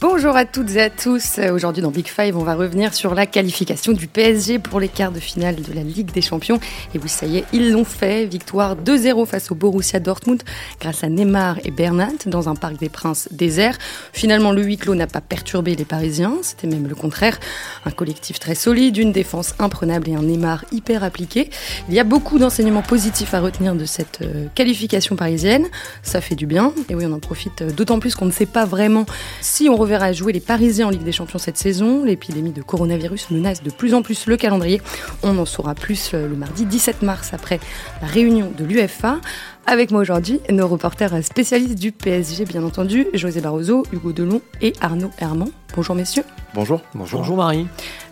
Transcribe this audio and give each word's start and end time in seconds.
Bonjour 0.00 0.36
à 0.36 0.44
toutes 0.44 0.72
et 0.72 0.82
à 0.82 0.90
tous. 0.90 1.38
Aujourd'hui 1.52 1.80
dans 1.80 1.90
Big 1.90 2.08
Five, 2.08 2.36
on 2.36 2.42
va 2.42 2.54
revenir 2.54 2.92
sur 2.92 3.14
la 3.14 3.26
qualification 3.26 3.92
du 3.92 4.06
PSG 4.06 4.58
pour 4.58 4.78
les 4.78 4.88
quarts 4.88 5.12
de 5.12 5.20
finale 5.20 5.56
de 5.56 5.72
la 5.72 5.82
Ligue 5.82 6.12
des 6.12 6.20
Champions. 6.20 6.58
Et 6.94 6.98
oui, 6.98 7.08
ça 7.08 7.26
y 7.26 7.38
est, 7.38 7.44
ils 7.54 7.72
l'ont 7.72 7.84
fait. 7.84 8.26
Victoire 8.26 8.76
2-0 8.76 9.24
face 9.24 9.50
au 9.50 9.54
Borussia 9.54 10.00
Dortmund 10.00 10.42
grâce 10.80 11.04
à 11.04 11.08
Neymar 11.08 11.58
et 11.64 11.70
Bernat 11.70 12.26
dans 12.26 12.48
un 12.48 12.54
parc 12.54 12.78
des 12.78 12.90
Princes 12.90 13.28
désert. 13.30 13.78
Finalement, 14.12 14.52
le 14.52 14.62
huis 14.62 14.76
clos 14.76 14.94
n'a 14.94 15.06
pas 15.06 15.22
perturbé 15.22 15.74
les 15.74 15.86
Parisiens. 15.86 16.36
C'était 16.42 16.66
même 16.66 16.86
le 16.86 16.94
contraire. 16.94 17.38
Un 17.86 17.90
collectif 17.90 18.38
très 18.38 18.54
solide, 18.54 18.98
une 18.98 19.12
défense 19.12 19.54
imprenable 19.58 20.10
et 20.10 20.14
un 20.14 20.22
Neymar 20.22 20.64
hyper 20.72 21.02
appliqué. 21.02 21.48
Il 21.88 21.94
y 21.94 22.00
a 22.00 22.04
beaucoup 22.04 22.38
d'enseignements 22.38 22.82
positifs 22.82 23.32
à 23.32 23.40
retenir 23.40 23.74
de 23.74 23.86
cette 23.86 24.20
euh, 24.22 24.46
qualification 24.54 25.16
parisienne. 25.16 25.66
Ça 26.02 26.20
fait 26.20 26.34
du 26.34 26.46
bien. 26.46 26.72
Et 26.90 26.94
oui, 26.94 27.04
on 27.06 27.12
en 27.12 27.20
profite 27.20 27.62
euh, 27.62 27.70
d'autant 27.70 28.00
plus 28.00 28.14
qu'on 28.14 28.26
ne 28.26 28.32
sait 28.32 28.44
pas 28.44 28.66
vraiment 28.66 29.06
si 29.40 29.68
on 29.70 29.76
revient 29.76 29.93
à 30.02 30.12
jouer 30.12 30.32
les 30.32 30.40
Parisiens 30.40 30.86
en 30.86 30.90
Ligue 30.90 31.04
des 31.04 31.12
Champions 31.12 31.38
cette 31.38 31.56
saison. 31.56 32.04
L'épidémie 32.04 32.52
de 32.52 32.62
coronavirus 32.62 33.30
menace 33.30 33.62
de 33.62 33.70
plus 33.70 33.94
en 33.94 34.02
plus 34.02 34.26
le 34.26 34.36
calendrier. 34.36 34.80
On 35.22 35.38
en 35.38 35.44
saura 35.44 35.74
plus 35.74 36.12
euh, 36.14 36.28
le 36.28 36.36
mardi 36.36 36.64
17 36.64 37.02
mars 37.02 37.32
après 37.32 37.60
la 38.02 38.08
réunion 38.08 38.52
de 38.56 38.64
l'UFA. 38.64 39.20
Avec 39.66 39.90
moi 39.90 40.00
aujourd'hui, 40.00 40.40
nos 40.50 40.68
reporters 40.68 41.24
spécialistes 41.24 41.78
du 41.78 41.92
PSG, 41.92 42.44
bien 42.44 42.62
entendu, 42.64 43.06
José 43.14 43.40
Barroso, 43.40 43.84
Hugo 43.92 44.12
Delon 44.12 44.42
et 44.60 44.72
Arnaud 44.80 45.10
Herman. 45.18 45.48
Bonjour 45.74 45.94
messieurs. 45.94 46.24
Bonjour. 46.54 46.82
Bonjour. 46.94 47.20
Bonjour 47.20 47.36
Marie. 47.36 47.66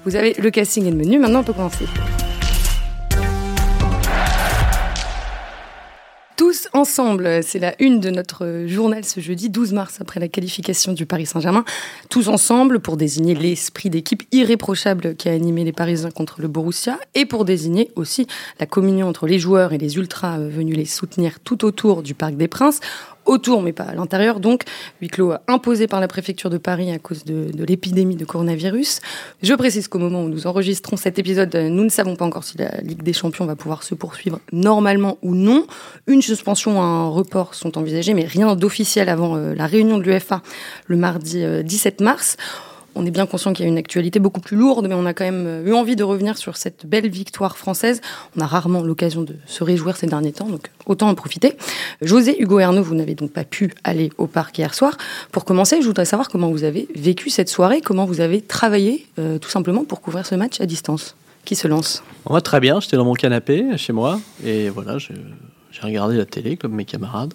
Vous 0.04 0.16
avez 0.16 0.34
le 0.34 0.50
casting 0.50 0.86
et 0.86 0.90
le 0.90 0.96
menu, 0.96 1.18
maintenant 1.18 1.40
on 1.40 1.44
peut 1.44 1.52
commencer. 1.52 1.84
Tous 6.36 6.66
ensemble, 6.72 7.42
c'est 7.42 7.58
la 7.58 7.74
une 7.80 8.00
de 8.00 8.08
notre 8.08 8.64
journal 8.66 9.04
ce 9.04 9.20
jeudi 9.20 9.50
12 9.50 9.74
mars 9.74 10.00
après 10.00 10.18
la 10.18 10.28
qualification 10.28 10.94
du 10.94 11.04
Paris 11.04 11.26
Saint-Germain. 11.26 11.64
Tous 12.08 12.28
ensemble 12.28 12.80
pour 12.80 12.96
désigner 12.96 13.34
l'esprit 13.34 13.90
d'équipe 13.90 14.22
irréprochable 14.32 15.14
qui 15.14 15.28
a 15.28 15.32
animé 15.32 15.62
les 15.62 15.72
Parisiens 15.72 16.10
contre 16.10 16.40
le 16.40 16.48
Borussia 16.48 16.98
et 17.14 17.26
pour 17.26 17.44
désigner 17.44 17.90
aussi 17.96 18.26
la 18.60 18.66
communion 18.66 19.08
entre 19.08 19.26
les 19.26 19.38
joueurs 19.38 19.74
et 19.74 19.78
les 19.78 19.96
ultras 19.96 20.38
venus 20.38 20.76
les 20.76 20.86
soutenir 20.86 21.38
tout 21.40 21.66
autour 21.66 22.02
du 22.02 22.14
Parc 22.14 22.34
des 22.34 22.48
Princes 22.48 22.80
autour, 23.26 23.62
mais 23.62 23.72
pas 23.72 23.84
à 23.84 23.94
l'intérieur. 23.94 24.40
Donc, 24.40 24.64
huis 25.00 25.08
clos 25.08 25.32
imposé 25.48 25.86
par 25.86 26.00
la 26.00 26.08
préfecture 26.08 26.50
de 26.50 26.58
Paris 26.58 26.90
à 26.90 26.98
cause 26.98 27.24
de, 27.24 27.50
l'épidémie 27.64 28.16
de 28.16 28.24
coronavirus. 28.24 29.00
Je 29.42 29.54
précise 29.54 29.88
qu'au 29.88 29.98
moment 29.98 30.22
où 30.22 30.28
nous 30.28 30.46
enregistrons 30.46 30.96
cet 30.96 31.18
épisode, 31.18 31.54
nous 31.54 31.84
ne 31.84 31.88
savons 31.88 32.16
pas 32.16 32.24
encore 32.24 32.44
si 32.44 32.58
la 32.58 32.80
Ligue 32.82 33.02
des 33.02 33.12
Champions 33.12 33.46
va 33.46 33.56
pouvoir 33.56 33.82
se 33.82 33.94
poursuivre 33.94 34.40
normalement 34.52 35.18
ou 35.22 35.34
non. 35.34 35.66
Une 36.06 36.22
suspension 36.22 36.78
ou 36.78 36.80
un 36.80 37.08
report 37.08 37.54
sont 37.54 37.78
envisagés, 37.78 38.14
mais 38.14 38.24
rien 38.24 38.54
d'officiel 38.56 39.08
avant 39.08 39.36
euh, 39.36 39.54
la 39.54 39.66
réunion 39.66 39.98
de 39.98 40.02
l'UFA 40.02 40.42
le 40.86 40.96
mardi 40.96 41.44
17 41.64 42.00
euh, 42.00 42.04
mars. 42.04 42.36
On 42.94 43.06
est 43.06 43.10
bien 43.10 43.26
conscient 43.26 43.52
qu'il 43.52 43.64
y 43.64 43.68
a 43.68 43.70
une 43.70 43.78
actualité 43.78 44.18
beaucoup 44.18 44.40
plus 44.40 44.56
lourde, 44.56 44.86
mais 44.88 44.94
on 44.94 45.06
a 45.06 45.14
quand 45.14 45.24
même 45.24 45.46
euh, 45.46 45.66
eu 45.66 45.72
envie 45.72 45.96
de 45.96 46.04
revenir 46.04 46.36
sur 46.36 46.56
cette 46.56 46.86
belle 46.86 47.08
victoire 47.08 47.56
française. 47.56 48.00
On 48.36 48.40
a 48.40 48.46
rarement 48.46 48.82
l'occasion 48.82 49.22
de 49.22 49.36
se 49.46 49.64
réjouir 49.64 49.96
ces 49.96 50.06
derniers 50.06 50.32
temps, 50.32 50.48
donc 50.48 50.70
autant 50.86 51.08
en 51.08 51.14
profiter. 51.14 51.56
José, 52.02 52.40
Hugo 52.40 52.58
Ernaud, 52.58 52.82
vous 52.82 52.94
n'avez 52.94 53.14
donc 53.14 53.32
pas 53.32 53.44
pu 53.44 53.72
aller 53.84 54.10
au 54.18 54.26
parc 54.26 54.58
hier 54.58 54.74
soir. 54.74 54.96
Pour 55.30 55.44
commencer, 55.44 55.80
je 55.80 55.86
voudrais 55.86 56.04
savoir 56.04 56.28
comment 56.28 56.50
vous 56.50 56.64
avez 56.64 56.88
vécu 56.94 57.30
cette 57.30 57.48
soirée, 57.48 57.80
comment 57.80 58.04
vous 58.04 58.20
avez 58.20 58.42
travaillé 58.42 59.06
euh, 59.18 59.38
tout 59.38 59.50
simplement 59.50 59.84
pour 59.84 60.00
couvrir 60.00 60.26
ce 60.26 60.34
match 60.34 60.60
à 60.60 60.66
distance. 60.66 61.16
Qui 61.44 61.56
se 61.56 61.66
lance? 61.66 62.04
Très 62.44 62.60
bien. 62.60 62.78
J'étais 62.78 62.96
dans 62.96 63.04
mon 63.04 63.14
canapé 63.14 63.76
chez 63.76 63.92
moi 63.92 64.20
et 64.44 64.68
voilà, 64.68 64.98
j'ai 64.98 65.14
regardé 65.82 66.16
la 66.16 66.24
télé 66.24 66.56
comme 66.56 66.72
mes 66.72 66.84
camarades 66.84 67.34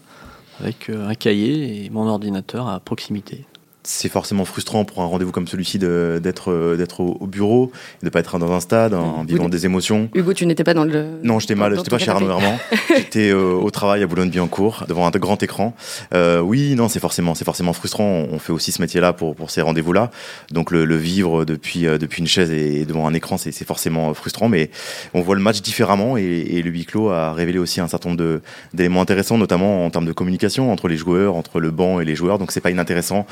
avec 0.59 0.89
euh, 0.89 1.09
un 1.09 1.15
cahier 1.15 1.85
et 1.85 1.89
mon 1.89 2.07
ordinateur 2.07 2.67
à 2.67 2.79
proximité 2.79 3.45
c'est 3.87 4.09
forcément 4.09 4.43
frustrant 4.43 4.83
pour 4.83 5.01
un 5.01 5.05
rendez-vous 5.05 5.31
comme 5.31 5.47
celui-ci 5.47 5.79
d'être 5.79 6.51
euh, 6.51 6.75
d'être 6.75 6.99
au, 6.99 7.25
bureau, 7.25 7.71
de 8.01 8.05
ne 8.05 8.09
pas 8.09 8.19
être 8.19 8.37
dans 8.37 8.51
un 8.51 8.59
stade, 8.59 8.93
en 8.93 9.23
vivant 9.23 9.47
des 9.47 9.65
émotions. 9.65 10.09
Hugo, 10.13 10.33
tu 10.33 10.45
n'étais 10.45 10.65
pas 10.65 10.73
dans 10.73 10.83
le. 10.83 11.19
Non, 11.23 11.39
j'étais 11.39 11.55
mal, 11.55 11.75
j'étais 11.75 11.89
pas 11.89 11.97
chez 11.97 12.11
Arnaud 12.11 12.29
Herman. 12.29 12.57
j'étais 12.95 13.29
euh, 13.29 13.53
au 13.53 13.71
travail 13.71 14.03
à 14.03 14.07
Boulogne-Billancourt, 14.07 14.85
devant 14.87 15.07
un 15.07 15.11
grand 15.11 15.41
écran. 15.41 15.73
Euh, 16.13 16.41
oui, 16.41 16.75
non, 16.75 16.89
c'est 16.89 16.99
forcément, 16.99 17.33
c'est 17.33 17.45
forcément 17.45 17.73
frustrant. 17.73 18.25
On 18.29 18.39
fait 18.39 18.51
aussi 18.51 18.71
ce 18.71 18.81
métier-là 18.81 19.13
pour, 19.13 19.35
pour 19.35 19.51
ces 19.51 19.61
rendez-vous-là. 19.61 20.11
Donc 20.51 20.71
le, 20.71 20.97
vivre 20.97 21.45
depuis, 21.45 21.83
depuis 21.83 22.21
une 22.21 22.27
chaise 22.27 22.51
et 22.51 22.85
devant 22.85 23.07
un 23.07 23.13
écran, 23.13 23.37
c'est 23.37 23.51
forcément 23.65 24.13
frustrant. 24.13 24.49
Mais 24.49 24.69
on 25.13 25.21
voit 25.21 25.35
le 25.35 25.41
match 25.41 25.61
différemment 25.61 26.17
et, 26.17 26.23
et 26.23 26.61
le 26.61 26.69
huis 26.71 26.85
clos 26.85 27.09
a 27.09 27.33
révélé 27.33 27.57
aussi 27.57 27.79
un 27.79 27.87
certain 27.87 28.09
nombre 28.09 28.41
d'éléments 28.73 29.01
intéressants, 29.01 29.37
notamment 29.37 29.85
en 29.85 29.89
termes 29.89 30.05
de 30.05 30.11
communication 30.11 30.71
entre 30.71 30.87
les 30.87 30.97
joueurs, 30.97 31.35
entre 31.35 31.59
le 31.59 31.71
banc 31.71 31.99
et 32.01 32.05
les 32.05 32.15
joueurs. 32.15 32.37
Donc 32.37 32.51
c'est 32.51 32.61
pas 32.61 32.71
inintéressant. 32.71 33.25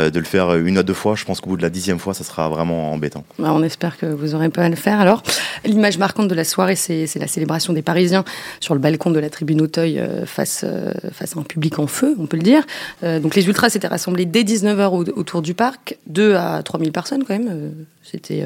de 0.09 0.19
le 0.19 0.25
faire 0.25 0.55
une 0.55 0.77
à 0.77 0.83
deux 0.83 0.93
fois. 0.93 1.15
Je 1.15 1.25
pense 1.25 1.41
qu'au 1.41 1.51
bout 1.51 1.57
de 1.57 1.61
la 1.61 1.69
dixième 1.69 1.99
fois, 1.99 2.13
ça 2.13 2.23
sera 2.23 2.49
vraiment 2.49 2.91
embêtant. 2.91 3.23
Bah, 3.39 3.51
on 3.53 3.63
espère 3.63 3.97
que 3.97 4.05
vous 4.05 4.35
aurez 4.35 4.49
pas 4.49 4.63
à 4.63 4.69
le 4.69 4.75
faire. 4.75 4.99
Alors, 4.99 5.23
l'image 5.65 5.97
marquante 5.97 6.27
de 6.27 6.35
la 6.35 6.43
soirée, 6.43 6.75
c'est 6.75 7.07
la 7.15 7.27
célébration 7.27 7.73
des 7.73 7.81
Parisiens 7.81 8.23
sur 8.59 8.73
le 8.73 8.79
balcon 8.79 9.11
de 9.11 9.19
la 9.19 9.29
tribune 9.29 9.61
Auteuil 9.61 9.99
euh, 9.99 10.25
face, 10.25 10.63
euh, 10.63 10.91
à 11.19 11.39
un 11.39 11.43
public 11.43 11.79
en 11.79 11.87
feu, 11.87 12.15
on 12.19 12.25
peut 12.25 12.37
le 12.37 12.43
dire. 12.43 12.65
donc 13.03 13.35
les 13.35 13.47
ultras 13.47 13.69
s'étaient 13.69 13.87
rassemblés 13.87 14.25
dès 14.25 14.43
19h 14.43 15.11
autour 15.11 15.41
du 15.41 15.53
parc, 15.53 15.97
2 16.07 16.35
à 16.35 16.61
3000 16.63 16.91
personnes 16.91 17.23
quand 17.23 17.37
même. 17.37 17.71
C'était 18.03 18.43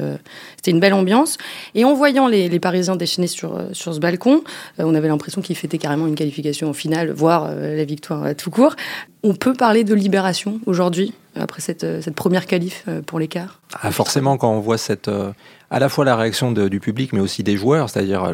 une 0.66 0.80
belle 0.80 0.94
ambiance. 0.94 1.38
Et 1.74 1.84
en 1.84 1.94
voyant 1.94 2.28
les, 2.28 2.48
les 2.48 2.60
Parisiens 2.60 2.96
déchaînés 2.96 3.26
sur, 3.26 3.60
sur 3.72 3.94
ce 3.94 3.98
balcon, 3.98 4.44
on 4.78 4.94
avait 4.94 5.08
l'impression 5.08 5.40
qu'ils 5.40 5.56
fêtaient 5.56 5.78
carrément 5.78 6.06
une 6.06 6.14
qualification 6.14 6.68
en 6.68 6.72
finale, 6.72 7.10
voire 7.10 7.50
la 7.54 7.84
victoire 7.84 8.34
tout 8.36 8.50
court. 8.50 8.76
On 9.22 9.34
peut 9.34 9.54
parler 9.54 9.82
de 9.82 9.94
libération 9.94 10.60
aujourd'hui? 10.66 11.12
Après 11.40 11.60
cette, 11.60 11.84
euh, 11.84 12.00
cette 12.00 12.14
première 12.14 12.46
qualif 12.46 12.84
euh, 12.88 13.02
pour 13.02 13.18
l'écart 13.18 13.60
ah, 13.80 13.90
Forcément, 13.90 14.36
quand 14.36 14.50
on 14.50 14.60
voit 14.60 14.78
cette, 14.78 15.08
euh, 15.08 15.32
à 15.70 15.78
la 15.78 15.88
fois 15.88 16.04
la 16.04 16.16
réaction 16.16 16.52
du 16.52 16.80
public, 16.80 17.12
mais 17.12 17.20
aussi 17.20 17.42
des 17.42 17.56
joueurs, 17.56 17.90
c'est-à-dire 17.90 18.32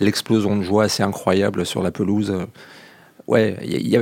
l'explosion 0.00 0.56
de 0.56 0.62
joie 0.62 0.84
assez 0.84 1.02
incroyable 1.02 1.64
sur 1.64 1.82
la 1.82 1.90
pelouse. 1.90 2.34
Ouais, 3.28 3.56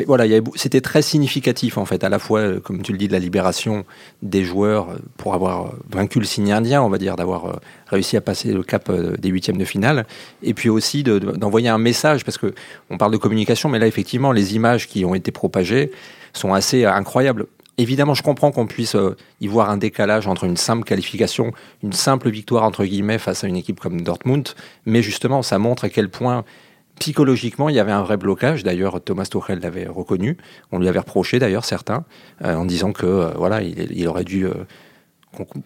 voilà, 0.06 0.24
c'était 0.54 0.80
très 0.80 1.02
significatif 1.02 1.76
en 1.76 1.84
fait, 1.84 2.04
à 2.04 2.08
la 2.08 2.18
fois, 2.18 2.58
comme 2.60 2.80
tu 2.80 2.92
le 2.92 2.98
dis, 2.98 3.06
de 3.06 3.12
la 3.12 3.18
libération 3.18 3.84
des 4.22 4.44
joueurs 4.44 4.96
pour 5.18 5.34
avoir 5.34 5.74
vaincu 5.90 6.20
le 6.20 6.24
signe 6.24 6.52
indien, 6.52 6.82
on 6.82 6.88
va 6.88 6.96
dire, 6.96 7.16
d'avoir 7.16 7.60
réussi 7.88 8.16
à 8.16 8.22
passer 8.22 8.54
le 8.54 8.62
cap 8.62 8.90
des 8.90 9.28
huitièmes 9.28 9.58
de 9.58 9.66
finale, 9.66 10.06
et 10.42 10.54
puis 10.54 10.70
aussi 10.70 11.02
d'envoyer 11.02 11.68
un 11.68 11.78
message, 11.78 12.24
parce 12.24 12.38
que 12.38 12.54
on 12.88 12.96
parle 12.96 13.12
de 13.12 13.18
communication, 13.18 13.68
mais 13.68 13.78
là 13.78 13.86
effectivement, 13.86 14.32
les 14.32 14.54
images 14.54 14.88
qui 14.88 15.04
ont 15.04 15.14
été 15.14 15.32
propagées 15.32 15.90
sont 16.32 16.54
assez 16.54 16.86
incroyables. 16.86 17.46
Évidemment, 17.80 18.12
je 18.12 18.22
comprends 18.22 18.52
qu'on 18.52 18.66
puisse 18.66 18.94
euh, 18.94 19.16
y 19.40 19.46
voir 19.46 19.70
un 19.70 19.78
décalage 19.78 20.26
entre 20.26 20.44
une 20.44 20.58
simple 20.58 20.84
qualification, 20.84 21.52
une 21.82 21.94
simple 21.94 22.28
victoire 22.28 22.62
entre 22.64 22.84
guillemets 22.84 23.16
face 23.16 23.42
à 23.42 23.46
une 23.46 23.56
équipe 23.56 23.80
comme 23.80 24.02
Dortmund, 24.02 24.50
mais 24.84 25.00
justement, 25.00 25.40
ça 25.40 25.58
montre 25.58 25.84
à 25.84 25.88
quel 25.88 26.10
point 26.10 26.44
psychologiquement 26.98 27.70
il 27.70 27.76
y 27.76 27.78
avait 27.78 27.90
un 27.90 28.02
vrai 28.02 28.18
blocage. 28.18 28.64
D'ailleurs, 28.64 29.00
Thomas 29.02 29.24
Tuchel 29.24 29.60
l'avait 29.60 29.86
reconnu. 29.86 30.36
On 30.72 30.78
lui 30.78 30.88
avait 30.88 30.98
reproché 30.98 31.38
d'ailleurs 31.38 31.64
certains 31.64 32.04
euh, 32.44 32.54
en 32.54 32.66
disant 32.66 32.92
que 32.92 33.06
euh, 33.06 33.30
voilà, 33.36 33.62
il, 33.62 34.06
aurait 34.06 34.24
dû 34.24 34.46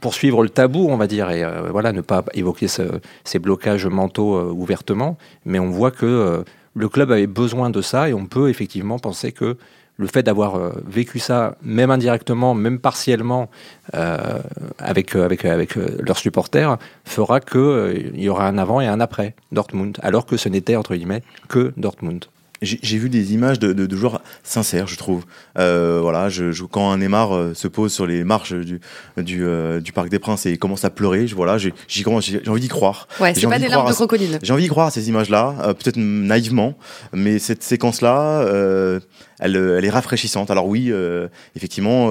poursuivre 0.01 0.45
le 0.45 0.51
tabou, 0.51 0.87
on 0.89 0.97
va 0.97 1.09
dire, 1.09 1.31
et 1.31 1.45
voilà, 1.69 1.91
ne 1.91 2.01
pas 2.01 2.25
évoquer 2.35 2.69
ces 2.69 3.39
blocages 3.41 3.87
mentaux 3.87 4.53
ouvertement. 4.53 5.19
Mais 5.47 5.59
on 5.59 5.71
voit 5.71 5.91
que 5.91 6.45
le 6.75 6.89
club 6.89 7.11
avait 7.11 7.27
besoin 7.27 7.71
de 7.71 7.81
ça 7.83 8.09
et 8.09 8.15
on 8.15 8.27
peut 8.27 8.51
effectivement 8.51 9.01
penser 9.01 9.33
que 9.33 9.57
le 9.97 10.07
fait 10.07 10.23
d'avoir 10.23 10.57
euh, 10.57 10.73
vécu 10.87 11.19
ça, 11.19 11.57
même 11.63 11.91
indirectement, 11.91 12.55
même 12.55 12.79
partiellement, 12.79 13.49
euh, 13.95 14.39
avec, 14.79 15.15
euh, 15.15 15.25
avec, 15.25 15.45
avec 15.45 15.77
leurs 15.77 16.19
supporters, 16.19 16.79
fera 17.05 17.41
qu'il 17.41 18.13
il 18.15 18.23
y 18.23 18.29
aura 18.29 18.47
un 18.49 18.59
avant 18.59 18.81
et 18.81 18.87
un 18.87 19.01
après 19.01 19.35
Dortmund, 19.53 19.99
alors 20.03 20.27
que 20.27 20.37
ce 20.37 20.49
n'était, 20.49 20.77
entre 20.77 20.95
guillemets, 20.95 21.23
que 21.49 21.73
Dortmund 21.77 22.27
j'ai 22.65 22.99
vu 22.99 23.09
des 23.09 23.35
images 23.35 23.59
de, 23.59 23.73
de, 23.73 23.87
de, 23.87 23.97
joueurs 23.97 24.21
sincères, 24.43 24.87
je 24.87 24.97
trouve. 24.97 25.25
Euh, 25.59 25.99
voilà, 26.01 26.29
je, 26.29 26.53
je, 26.53 26.65
quand 26.65 26.91
un 26.91 26.99
Neymar 26.99 27.35
euh, 27.35 27.55
se 27.55 27.69
pose 27.69 27.93
sur 27.93 28.07
les 28.07 28.25
marches 28.25 28.53
du, 28.53 28.81
du, 29.17 29.45
euh, 29.45 29.81
du 29.81 29.93
Parc 29.93 30.09
des 30.09 30.19
Princes 30.19 30.47
et 30.47 30.57
commence 30.57 30.85
à 30.85 30.91
pleurer, 30.91 31.27
je, 31.27 31.35
voilà, 31.35 31.59
j'ai 31.59 31.73
envie 32.07 32.61
d'y 32.61 32.69
croire. 32.69 33.09
Ouais, 33.21 33.35
c'est 33.35 33.47
pas 33.47 33.59
des 33.59 33.69
larmes 33.69 33.89
de 33.89 33.95
crocodile. 33.95 34.39
J'ai 34.43 34.53
envie 34.53 34.65
d'y 34.65 34.69
croire 34.69 34.89
à 34.89 34.91
ces 34.91 35.09
images-là, 35.09 35.55
euh, 35.63 35.75
peut-être 35.75 35.97
naïvement, 35.97 36.77
mais 37.13 37.39
cette 37.39 37.63
séquence-là, 37.63 38.45
elle, 39.41 39.57
elle, 39.57 39.85
est 39.85 39.91
rafraîchissante. 39.91 40.51
Alors 40.51 40.67
oui, 40.67 40.93
effectivement, 41.57 42.07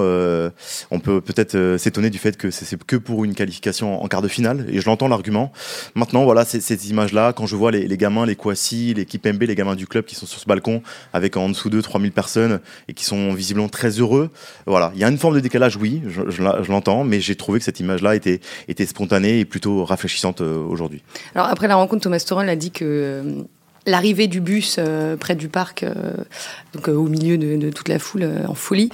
on 0.90 1.00
peut 1.00 1.20
peut-être 1.20 1.76
s'étonner 1.78 2.10
du 2.10 2.18
fait 2.18 2.36
que 2.36 2.50
c'est 2.50 2.82
que 2.84 2.96
pour 2.96 3.24
une 3.24 3.34
qualification 3.34 4.02
en 4.02 4.08
quart 4.08 4.22
de 4.22 4.28
finale, 4.28 4.66
et 4.70 4.80
je 4.80 4.86
l'entends 4.86 5.08
l'argument. 5.08 5.52
Maintenant, 5.94 6.24
voilà, 6.24 6.44
ces 6.44 6.90
images-là, 6.90 7.32
quand 7.32 7.46
je 7.46 7.56
vois 7.56 7.70
les, 7.70 7.86
les 7.86 7.96
gamins, 7.96 8.26
les 8.26 8.36
Kwasi, 8.36 8.94
les 8.94 9.06
Kipembe, 9.06 9.42
les 9.42 9.54
gamins 9.54 9.74
du 9.74 9.86
club 9.86 10.04
qui 10.04 10.14
sont 10.14 10.26
sur 10.26 10.40
balcon 10.46 10.82
avec 11.12 11.36
en 11.36 11.48
dessous 11.48 11.70
d'eux 11.70 11.82
3000 11.82 12.12
personnes 12.12 12.60
et 12.88 12.94
qui 12.94 13.04
sont 13.04 13.32
visiblement 13.32 13.68
très 13.68 13.90
heureux. 13.90 14.30
Voilà, 14.66 14.92
il 14.94 15.00
y 15.00 15.04
a 15.04 15.08
une 15.08 15.18
forme 15.18 15.34
de 15.34 15.40
décalage, 15.40 15.76
oui, 15.76 16.02
je, 16.08 16.30
je, 16.30 16.42
l'entends, 16.70 17.04
mais 17.04 17.20
j'ai 17.20 17.36
trouvé 17.36 17.58
que 17.58 17.64
cette 17.64 17.80
image-là 17.80 18.14
était, 18.14 18.40
était 18.68 18.86
spontanée 18.86 19.40
et 19.40 19.44
plutôt 19.44 19.84
rafraîchissante 19.84 20.40
euh, 20.40 20.64
aujourd'hui. 20.64 21.02
Alors 21.34 21.48
après 21.48 21.68
la 21.68 21.76
rencontre, 21.76 22.02
Thomas 22.02 22.18
Tuchel 22.18 22.48
a 22.48 22.56
dit 22.56 22.70
que 22.70 22.84
euh, 22.84 23.42
l'arrivée 23.86 24.26
du 24.26 24.40
bus 24.40 24.76
euh, 24.78 25.16
près 25.16 25.34
du 25.34 25.48
parc, 25.48 25.82
euh, 25.82 25.94
donc 26.74 26.88
au 26.88 27.04
milieu 27.04 27.36
de, 27.38 27.70
toute 27.70 27.88
la 27.88 27.98
foule 27.98 28.28
en 28.48 28.54
folie. 28.54 28.90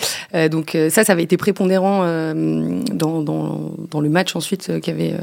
donc 0.50 0.76
ça, 0.90 1.04
ça 1.04 1.12
avait 1.12 1.22
été 1.22 1.37
prépondérant 1.37 2.00
dans, 2.34 4.00
le 4.00 4.08
match 4.08 4.34
ensuite 4.37 4.81
qu'avaient 4.81 5.14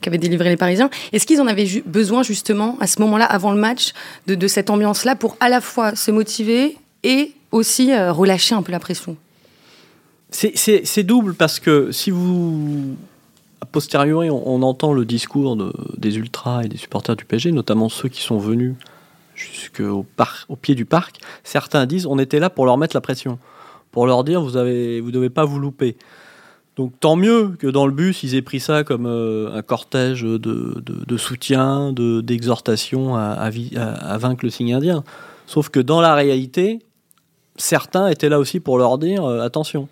qu'avaient 0.00 0.18
délivré 0.18 0.50
les 0.50 0.56
Parisiens. 0.56 0.90
Est-ce 1.12 1.26
qu'ils 1.26 1.40
en 1.40 1.46
avaient 1.46 1.82
besoin 1.86 2.22
justement 2.22 2.76
à 2.80 2.86
ce 2.86 3.00
moment-là, 3.00 3.24
avant 3.24 3.52
le 3.52 3.60
match, 3.60 3.92
de, 4.26 4.34
de 4.34 4.48
cette 4.48 4.70
ambiance-là 4.70 5.16
pour 5.16 5.36
à 5.40 5.48
la 5.48 5.60
fois 5.60 5.94
se 5.94 6.10
motiver 6.10 6.76
et 7.02 7.32
aussi 7.52 7.96
relâcher 7.96 8.54
un 8.54 8.62
peu 8.62 8.72
la 8.72 8.80
pression? 8.80 9.16
C'est 10.30 11.02
double 11.02 11.34
parce 11.34 11.60
que 11.60 11.92
si 11.92 12.10
vous 12.10 12.96
a 13.60 13.66
posteriori, 13.66 14.30
on, 14.30 14.62
entend 14.62 14.92
le 14.92 15.04
discours 15.04 15.56
des 15.96 16.16
ultras 16.16 16.64
et 16.64 16.68
des 16.68 16.76
supporters 16.76 17.16
du 17.16 17.24
PSG, 17.24 17.52
notamment 17.52 17.88
ceux 17.88 18.08
qui 18.08 18.20
sont 18.20 18.38
venus 18.38 18.74
jusqu'au 19.36 20.06
au 20.48 20.56
pied 20.56 20.74
du 20.74 20.84
parc. 20.84 21.20
Certains 21.44 21.86
disent 21.86 22.06
on 22.06 22.18
était 22.18 22.40
là 22.40 22.50
pour 22.50 22.66
leur 22.66 22.78
mettre 22.78 22.96
la 22.96 23.00
pression, 23.00 23.38
pour 23.92 24.06
leur 24.06 24.24
dire 24.24 24.40
vous 24.40 24.56
avez 24.56 25.00
vous 25.00 25.12
devez 25.12 25.30
pas 25.30 25.44
vous 25.44 25.58
louper. 25.58 25.96
Donc 26.76 26.92
tant 27.00 27.16
mieux 27.16 27.54
que 27.58 27.66
dans 27.66 27.86
le 27.86 27.92
bus 27.92 28.22
ils 28.22 28.34
aient 28.34 28.42
pris 28.42 28.60
ça 28.60 28.84
comme 28.84 29.06
euh, 29.06 29.54
un 29.54 29.62
cortège 29.62 30.22
de, 30.22 31.16
soutien, 31.16 31.92
d'exhortation 31.92 33.16
à, 33.16 33.50
vaincre 34.18 34.44
le 34.44 34.50
signe 34.50 34.74
indien. 34.74 35.04
Sauf 35.46 35.68
que 35.68 35.80
dans 35.80 36.00
la 36.00 36.14
réalité, 36.14 36.80
certains 37.56 38.08
étaient 38.08 38.28
là 38.28 38.38
aussi 38.38 38.58
pour 38.58 38.78
leur 38.78 38.98
dire 38.98 39.24
euh, 39.24 39.44
attention, 39.44 39.88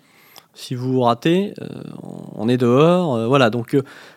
si 0.53 0.75
vous 0.75 1.01
ratez, 1.01 1.53
euh, 1.61 1.67
on 2.35 2.47
est 2.49 2.57
dehors. 2.57 3.27
Voilà, 3.27 3.49
donc 3.49 3.75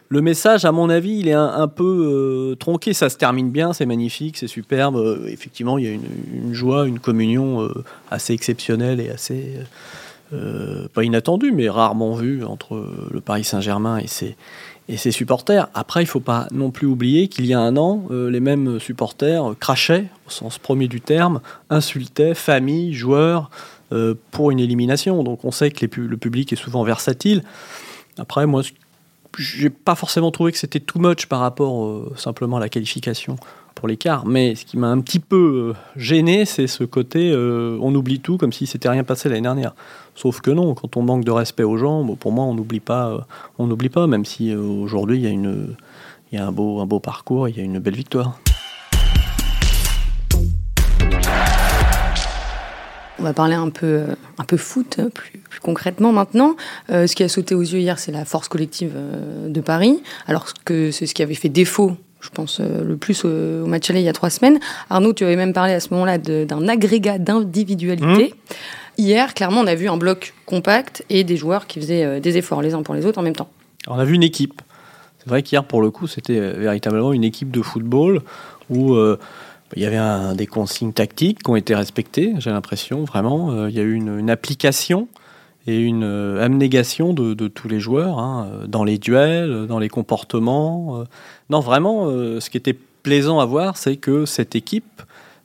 le 0.08 0.20
message, 0.22 0.64
à 0.64 0.72
mon 0.72 0.88
avis, 0.88 1.18
il 1.18 1.28
est 1.28 1.32
un, 1.32 1.68
peu 1.68 2.56
tronqué. 2.58 2.94
Ça 2.94 3.08
se 3.10 3.16
termine 3.16 3.50
bien, 3.50 3.72
c'est 3.72 3.86
magnifique, 3.86 4.38
c'est 4.38 4.46
superbe. 4.46 5.22
effectivement, 5.28 5.76
il 5.76 5.84
y 5.84 5.88
a 5.88 5.90
une, 5.90 6.54
joie, 6.54 6.86
une 6.86 6.98
communion 6.98 7.68
assez 8.10 8.32
exceptionnelle 8.32 9.00
et 9.00 9.10
assez 9.10 9.56
pas 10.94 11.04
inattendue, 11.04 11.52
mais 11.52 11.68
rarement 11.68 12.14
vue 12.14 12.42
entre 12.44 12.86
le 13.10 13.20
Paris 13.20 13.44
Saint-Germain 13.44 13.98
et 13.98 14.06
ses, 14.06 14.36
et 14.88 14.96
ses 14.96 15.10
supporters. 15.10 15.68
Après, 15.74 16.00
il 16.00 16.06
ne 16.06 16.10
faut 16.10 16.20
pas 16.20 16.48
non 16.52 16.70
plus 16.70 16.86
oublier 16.86 17.28
qu'il 17.28 17.44
y 17.44 17.52
a 17.52 17.60
un 17.60 17.76
an, 17.76 18.06
les 18.10 18.40
mêmes 18.40 18.80
supporters 18.80 19.54
crachaient, 19.60 20.06
au 20.26 20.30
sens 20.30 20.58
premier 20.58 20.88
du 20.88 21.02
terme, 21.02 21.42
insultaient 21.68 22.34
famille, 22.34 22.94
joueurs. 22.94 23.50
Euh, 23.90 24.14
pour 24.32 24.50
une 24.50 24.60
élimination. 24.60 25.22
Donc 25.22 25.46
on 25.46 25.50
sait 25.50 25.70
que 25.70 25.86
le 25.98 26.16
public 26.18 26.52
est 26.52 26.56
souvent 26.56 26.82
versatile. 26.82 27.42
Après, 28.18 28.44
moi, 28.44 28.60
j'ai 29.36 29.70
pas 29.70 29.94
forcément 29.94 30.30
trouvé 30.30 30.52
que 30.52 30.58
c'était 30.58 30.80
too 30.80 30.98
much 30.98 31.26
par 31.26 31.40
rapport 31.40 31.84
euh, 31.84 32.12
simplement 32.16 32.56
à 32.56 32.60
la 32.60 32.68
qualification 32.68 33.36
pour 33.74 33.88
l'écart. 33.88 34.26
Mais 34.26 34.54
ce 34.54 34.64
qui 34.64 34.76
m'a 34.76 34.88
un 34.88 35.00
petit 35.00 35.20
peu 35.20 35.74
euh, 35.74 35.80
gêné, 35.96 36.44
c'est 36.44 36.66
ce 36.66 36.84
côté 36.84 37.32
on 37.34 37.94
oublie 37.94 38.20
tout 38.20 38.38
comme 38.38 38.52
si 38.52 38.66
c'était 38.66 38.88
rien 38.88 39.04
passé 39.04 39.28
l'année 39.28 39.42
dernière. 39.42 39.74
Sauf 40.14 40.40
que 40.40 40.50
non, 40.50 40.74
quand 40.74 40.96
on 40.96 41.02
manque 41.02 41.24
de 41.24 41.30
respect 41.30 41.62
aux 41.62 41.76
gens, 41.76 42.04
pour 42.16 42.32
moi, 42.32 42.44
on 42.44 42.54
n'oublie 42.54 42.80
pas, 42.80 43.26
on 43.58 43.66
n'oublie 43.66 43.88
pas, 43.88 44.06
même 44.06 44.24
si 44.24 44.54
aujourd'hui 44.54 45.18
il 45.18 45.22
y 45.22 45.26
a 45.28 45.30
une, 45.30 45.76
il 46.32 46.38
y 46.38 46.40
a 46.40 46.46
un 46.46 46.52
beau, 46.52 46.80
un 46.80 46.86
beau 46.86 46.98
parcours, 46.98 47.48
il 47.48 47.56
y 47.56 47.60
a 47.60 47.62
une 47.62 47.78
belle 47.78 47.96
victoire. 47.96 48.38
On 53.18 53.24
va 53.24 53.32
parler 53.32 53.54
un 53.54 53.70
peu, 53.70 54.04
un 54.38 54.44
peu 54.44 54.56
foot, 54.56 54.96
hein, 55.00 55.08
plus, 55.12 55.42
concrètement 55.60 56.12
maintenant. 56.12 56.54
Euh, 56.90 57.06
ce 57.06 57.16
qui 57.16 57.24
a 57.24 57.28
sauté 57.28 57.54
aux 57.54 57.62
yeux 57.62 57.80
hier, 57.80 57.98
c'est 57.98 58.12
la 58.12 58.24
force 58.24 58.48
collective 58.48 58.92
euh, 58.94 59.48
de 59.48 59.60
Paris, 59.60 60.02
alors 60.26 60.46
que 60.64 60.92
c'est 60.92 61.06
ce 61.06 61.14
qui 61.14 61.22
avait 61.22 61.34
fait 61.34 61.48
défaut, 61.48 61.96
je 62.20 62.28
pense, 62.28 62.60
euh, 62.60 62.84
le 62.84 62.96
plus 62.96 63.24
au, 63.24 63.66
match 63.66 63.90
aller 63.90 64.00
il 64.00 64.04
y 64.04 64.08
a 64.08 64.12
trois 64.12 64.30
semaines. 64.30 64.60
Arnaud, 64.88 65.12
tu 65.14 65.24
avais 65.24 65.34
même 65.34 65.52
parlé 65.52 65.72
à 65.72 65.80
ce 65.80 65.92
moment-là 65.94 66.18
d'un 66.18 66.68
agrégat 66.68 67.18
d'individualité. 67.18 68.34
Mmh. 68.34 68.54
Hier, 68.98 69.34
clairement, 69.34 69.60
on 69.62 69.66
a 69.66 69.74
vu 69.74 69.88
un 69.88 69.96
bloc 69.96 70.34
compact 70.46 71.04
et 71.10 71.24
des 71.24 71.36
joueurs 71.36 71.66
qui 71.66 71.80
faisaient 71.80 72.20
des 72.20 72.36
efforts 72.36 72.62
les 72.62 72.74
uns 72.74 72.82
pour 72.82 72.94
les 72.94 73.06
autres 73.06 73.18
en 73.18 73.22
même 73.22 73.36
temps. 73.36 73.48
on 73.86 73.98
a 73.98 74.04
vu 74.04 74.14
une 74.14 74.24
équipe. 74.24 74.60
C'est 75.18 75.28
vrai 75.28 75.42
qu'hier, 75.42 75.64
pour 75.64 75.82
le 75.82 75.90
coup, 75.90 76.06
c'était 76.06 76.40
véritablement 76.40 77.12
une 77.12 77.22
équipe 77.24 77.50
de 77.50 77.62
football 77.62 78.22
où 78.70 78.96
il 79.76 79.82
y 79.82 79.86
avait 79.86 79.96
un, 79.96 80.34
des 80.34 80.46
consignes 80.46 80.92
tactiques 80.92 81.42
qui 81.42 81.50
ont 81.50 81.56
été 81.56 81.74
respectées, 81.74 82.34
j'ai 82.38 82.50
l'impression, 82.50 83.04
vraiment. 83.04 83.50
Euh, 83.50 83.70
il 83.70 83.76
y 83.76 83.80
a 83.80 83.82
eu 83.82 83.94
une, 83.94 84.30
application 84.30 85.08
et 85.66 85.80
une 85.80 86.04
euh, 86.04 86.42
abnégation 86.42 87.12
de, 87.12 87.48
tous 87.48 87.68
les 87.68 87.80
joueurs, 87.80 88.18
hein, 88.18 88.50
dans 88.66 88.84
les 88.84 88.98
duels, 88.98 89.66
dans 89.66 89.78
les 89.78 89.88
comportements. 89.88 91.00
Euh. 91.00 91.04
non, 91.50 91.60
vraiment, 91.60 92.06
ce 92.06 92.50
qui 92.50 92.56
était 92.56 92.76
plaisant 93.02 93.40
à 93.40 93.44
voir, 93.44 93.76
c'est 93.76 93.96
que 93.96 94.24
cette 94.24 94.54
équipe, 94.54 95.02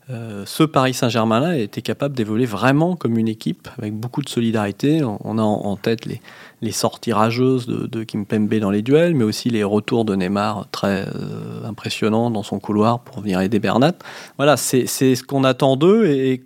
ce 0.09 0.63
Paris 0.63 0.93
Saint-Germain-là, 0.93 1.57
était 1.57 1.81
capable 1.81 2.15
d'évoluer 2.15 2.45
vraiment 2.45 2.95
comme 2.95 3.17
une 3.17 3.27
équipe, 3.27 3.69
avec 3.77 3.93
beaucoup 3.93 4.21
de 4.21 4.29
solidarité. 4.29 5.01
On, 5.03 5.37
a 5.37 5.41
en 5.41 5.75
tête 5.77 6.05
les, 6.05 6.71
sorties 6.71 7.13
rageuses 7.13 7.67
de, 7.67 7.87
de 7.87 8.03
Kimpembe 8.03 8.53
dans 8.55 8.71
les 8.71 8.81
duels, 8.81 9.15
mais 9.15 9.23
aussi 9.23 9.49
les 9.49 9.63
retours 9.63 10.05
de 10.05 10.15
Neymar 10.15 10.67
très 10.71 11.05
euh, 11.07 11.65
impressionnants 11.65 12.31
dans 12.31 12.43
son 12.43 12.59
couloir 12.59 12.99
pour 12.99 13.21
venir 13.21 13.39
aider 13.39 13.59
Bernat. 13.59 13.93
Voilà, 14.37 14.57
c'est 14.57 14.85
ce 14.87 15.23
qu'on 15.23 15.43
attend 15.43 15.75
d'eux 15.75 16.05
et, 16.07 16.43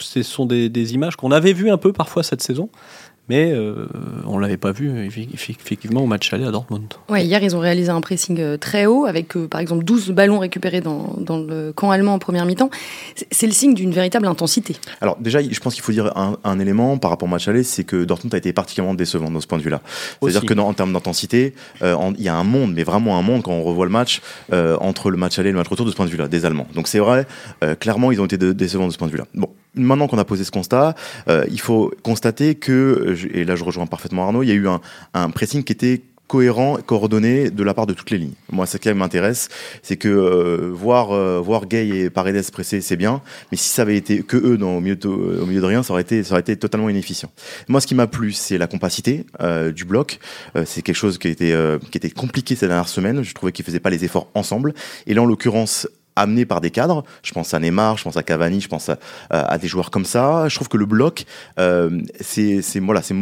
ce 0.00 0.22
sont 0.22 0.46
des 0.46 0.94
images 0.94 1.16
qu'on 1.16 1.32
avait 1.32 1.52
vues 1.52 1.72
un 1.72 1.76
peu 1.76 1.92
parfois 1.92 2.22
cette 2.22 2.40
saison 2.40 2.70
mais 3.28 3.52
euh, 3.52 3.86
on 4.26 4.36
ne 4.36 4.42
l'avait 4.42 4.56
pas 4.56 4.72
vu 4.72 4.90
effectivement 5.34 6.02
au 6.02 6.06
match 6.06 6.32
aller 6.32 6.44
à 6.44 6.50
Dortmund. 6.50 6.94
Ouais, 7.08 7.24
hier, 7.24 7.42
ils 7.42 7.54
ont 7.54 7.60
réalisé 7.60 7.90
un 7.90 8.00
pressing 8.00 8.40
euh, 8.40 8.56
très 8.56 8.86
haut, 8.86 9.04
avec 9.04 9.36
euh, 9.36 9.46
par 9.46 9.60
exemple 9.60 9.84
12 9.84 10.10
ballons 10.10 10.38
récupérés 10.38 10.80
dans, 10.80 11.14
dans 11.18 11.38
le 11.38 11.72
camp 11.72 11.90
allemand 11.90 12.14
en 12.14 12.18
première 12.18 12.46
mi-temps. 12.46 12.70
C'est 13.30 13.46
le 13.46 13.52
signe 13.52 13.74
d'une 13.74 13.92
véritable 13.92 14.26
intensité. 14.26 14.76
Alors 15.00 15.16
déjà, 15.20 15.40
je 15.42 15.60
pense 15.60 15.74
qu'il 15.74 15.82
faut 15.82 15.92
dire 15.92 16.12
un, 16.16 16.58
élément 16.58 16.98
par 16.98 17.10
rapport 17.10 17.28
au 17.28 17.30
match 17.30 17.46
aller, 17.48 17.62
c'est 17.62 17.84
que 17.84 18.04
Dortmund 18.04 18.34
a 18.34 18.38
été 18.38 18.52
particulièrement 18.52 18.94
décevant 18.94 19.30
de 19.30 19.40
ce 19.40 19.46
point 19.46 19.58
de 19.58 19.62
vue-là. 19.62 19.80
C'est-à-dire 20.20 20.44
que 20.44 20.58
en 20.58 20.72
termes 20.72 20.92
d'intensité, 20.92 21.54
il 21.82 22.22
y 22.22 22.28
a 22.28 22.34
un 22.34 22.44
monde, 22.44 22.72
mais 22.74 22.82
vraiment 22.82 23.18
un 23.18 23.22
monde 23.22 23.42
quand 23.42 23.52
on 23.52 23.62
revoit 23.62 23.86
le 23.86 23.92
match, 23.92 24.20
entre 24.50 25.10
le 25.10 25.16
match 25.16 25.38
aller 25.38 25.50
et 25.50 25.52
le 25.52 25.58
match 25.58 25.68
retour 25.68 25.86
de 25.86 25.90
ce 25.90 25.96
point 25.96 26.06
de 26.06 26.10
vue-là, 26.10 26.26
des 26.26 26.44
Allemands. 26.44 26.66
Donc 26.74 26.88
c'est 26.88 26.98
vrai, 26.98 27.26
clairement, 27.78 28.10
ils 28.10 28.20
ont 28.20 28.26
été 28.26 28.38
décevants 28.38 28.88
de 28.88 28.92
ce 28.92 28.98
point 28.98 29.06
de 29.06 29.12
vue-là. 29.12 29.26
Bon, 29.34 29.50
maintenant 29.78 30.08
qu'on 30.08 30.18
a 30.18 30.24
posé 30.24 30.44
ce 30.44 30.50
constat, 30.50 30.94
il 31.28 31.60
faut 31.60 31.92
constater 32.02 32.54
que 32.54 33.16
et 33.32 33.44
là 33.44 33.56
je 33.56 33.64
rejoins 33.64 33.86
parfaitement 33.86 34.24
Arnaud, 34.24 34.42
il 34.42 34.48
y 34.48 34.52
a 34.52 34.54
eu 34.54 34.66
un, 35.14 35.30
pressing 35.30 35.64
qui 35.64 35.72
était 35.72 36.02
cohérent, 36.26 36.76
coordonné 36.84 37.50
de 37.50 37.64
la 37.64 37.72
part 37.72 37.86
de 37.86 37.94
toutes 37.94 38.10
les 38.10 38.18
lignes. 38.18 38.34
Moi, 38.52 38.66
ce 38.66 38.76
qui 38.76 38.92
m'intéresse, 38.92 39.48
c'est 39.82 39.96
que 39.96 40.08
euh, 40.08 40.70
voir 40.70 41.10
euh, 41.10 41.40
voir 41.40 41.66
Gay 41.66 41.88
et 41.88 42.10
Paredes 42.10 42.50
presser, 42.50 42.82
c'est 42.82 42.96
bien, 42.96 43.22
mais 43.50 43.56
si 43.56 43.70
ça 43.70 43.80
avait 43.82 43.96
été 43.96 44.22
que 44.22 44.36
eux 44.36 44.62
au, 44.62 44.80
milieu 44.80 44.94
de, 44.94 45.64
rien, 45.64 45.82
ça 45.82 45.94
aurait 45.94 46.02
été 46.02 46.56
totalement 46.56 46.90
inefficient. 46.90 47.30
Moi, 47.66 47.80
ce 47.80 47.86
qui 47.86 47.94
m'a 47.94 48.06
plu, 48.06 48.32
c'est 48.32 48.58
la 48.58 48.66
compacité 48.66 49.24
euh, 49.40 49.72
du 49.72 49.86
bloc. 49.86 50.18
c'est 50.66 50.82
quelque 50.82 50.96
chose 50.96 51.16
qui 51.16 51.28
était 51.28 51.54
qui 51.90 51.96
était 51.96 52.10
compliqué 52.10 52.54
ces 52.54 52.66
dernières 52.66 52.88
semaines. 52.88 53.22
Je 53.22 53.32
trouvais 53.32 53.52
qu'ils 53.52 53.64
faisaient 53.64 53.80
pas 53.80 53.90
les 53.90 54.04
efforts 54.04 54.28
ensemble. 54.34 54.74
Et 55.06 55.14
là, 55.14 55.22
en 55.22 55.24
l'occurrence, 55.24 55.88
amené 56.18 56.44
par 56.44 56.60
des 56.60 56.70
cadres. 56.70 57.04
Je 57.22 57.32
pense 57.32 57.54
à 57.54 57.60
Neymar, 57.60 57.96
je 57.96 58.04
pense 58.04 58.16
à 58.16 58.22
Cavani, 58.22 58.60
je 58.60 58.68
pense 58.68 58.90
à, 59.30 59.58
des 59.58 59.68
joueurs 59.68 59.90
comme 59.90 60.04
ça. 60.04 60.48
Je 60.48 60.54
trouve 60.54 60.68
que 60.68 60.76
le 60.76 60.86
bloc, 60.86 61.24
euh, 61.58 62.00
c'est 62.20 62.62
voilà, 62.80 63.02
c'est 63.02 63.14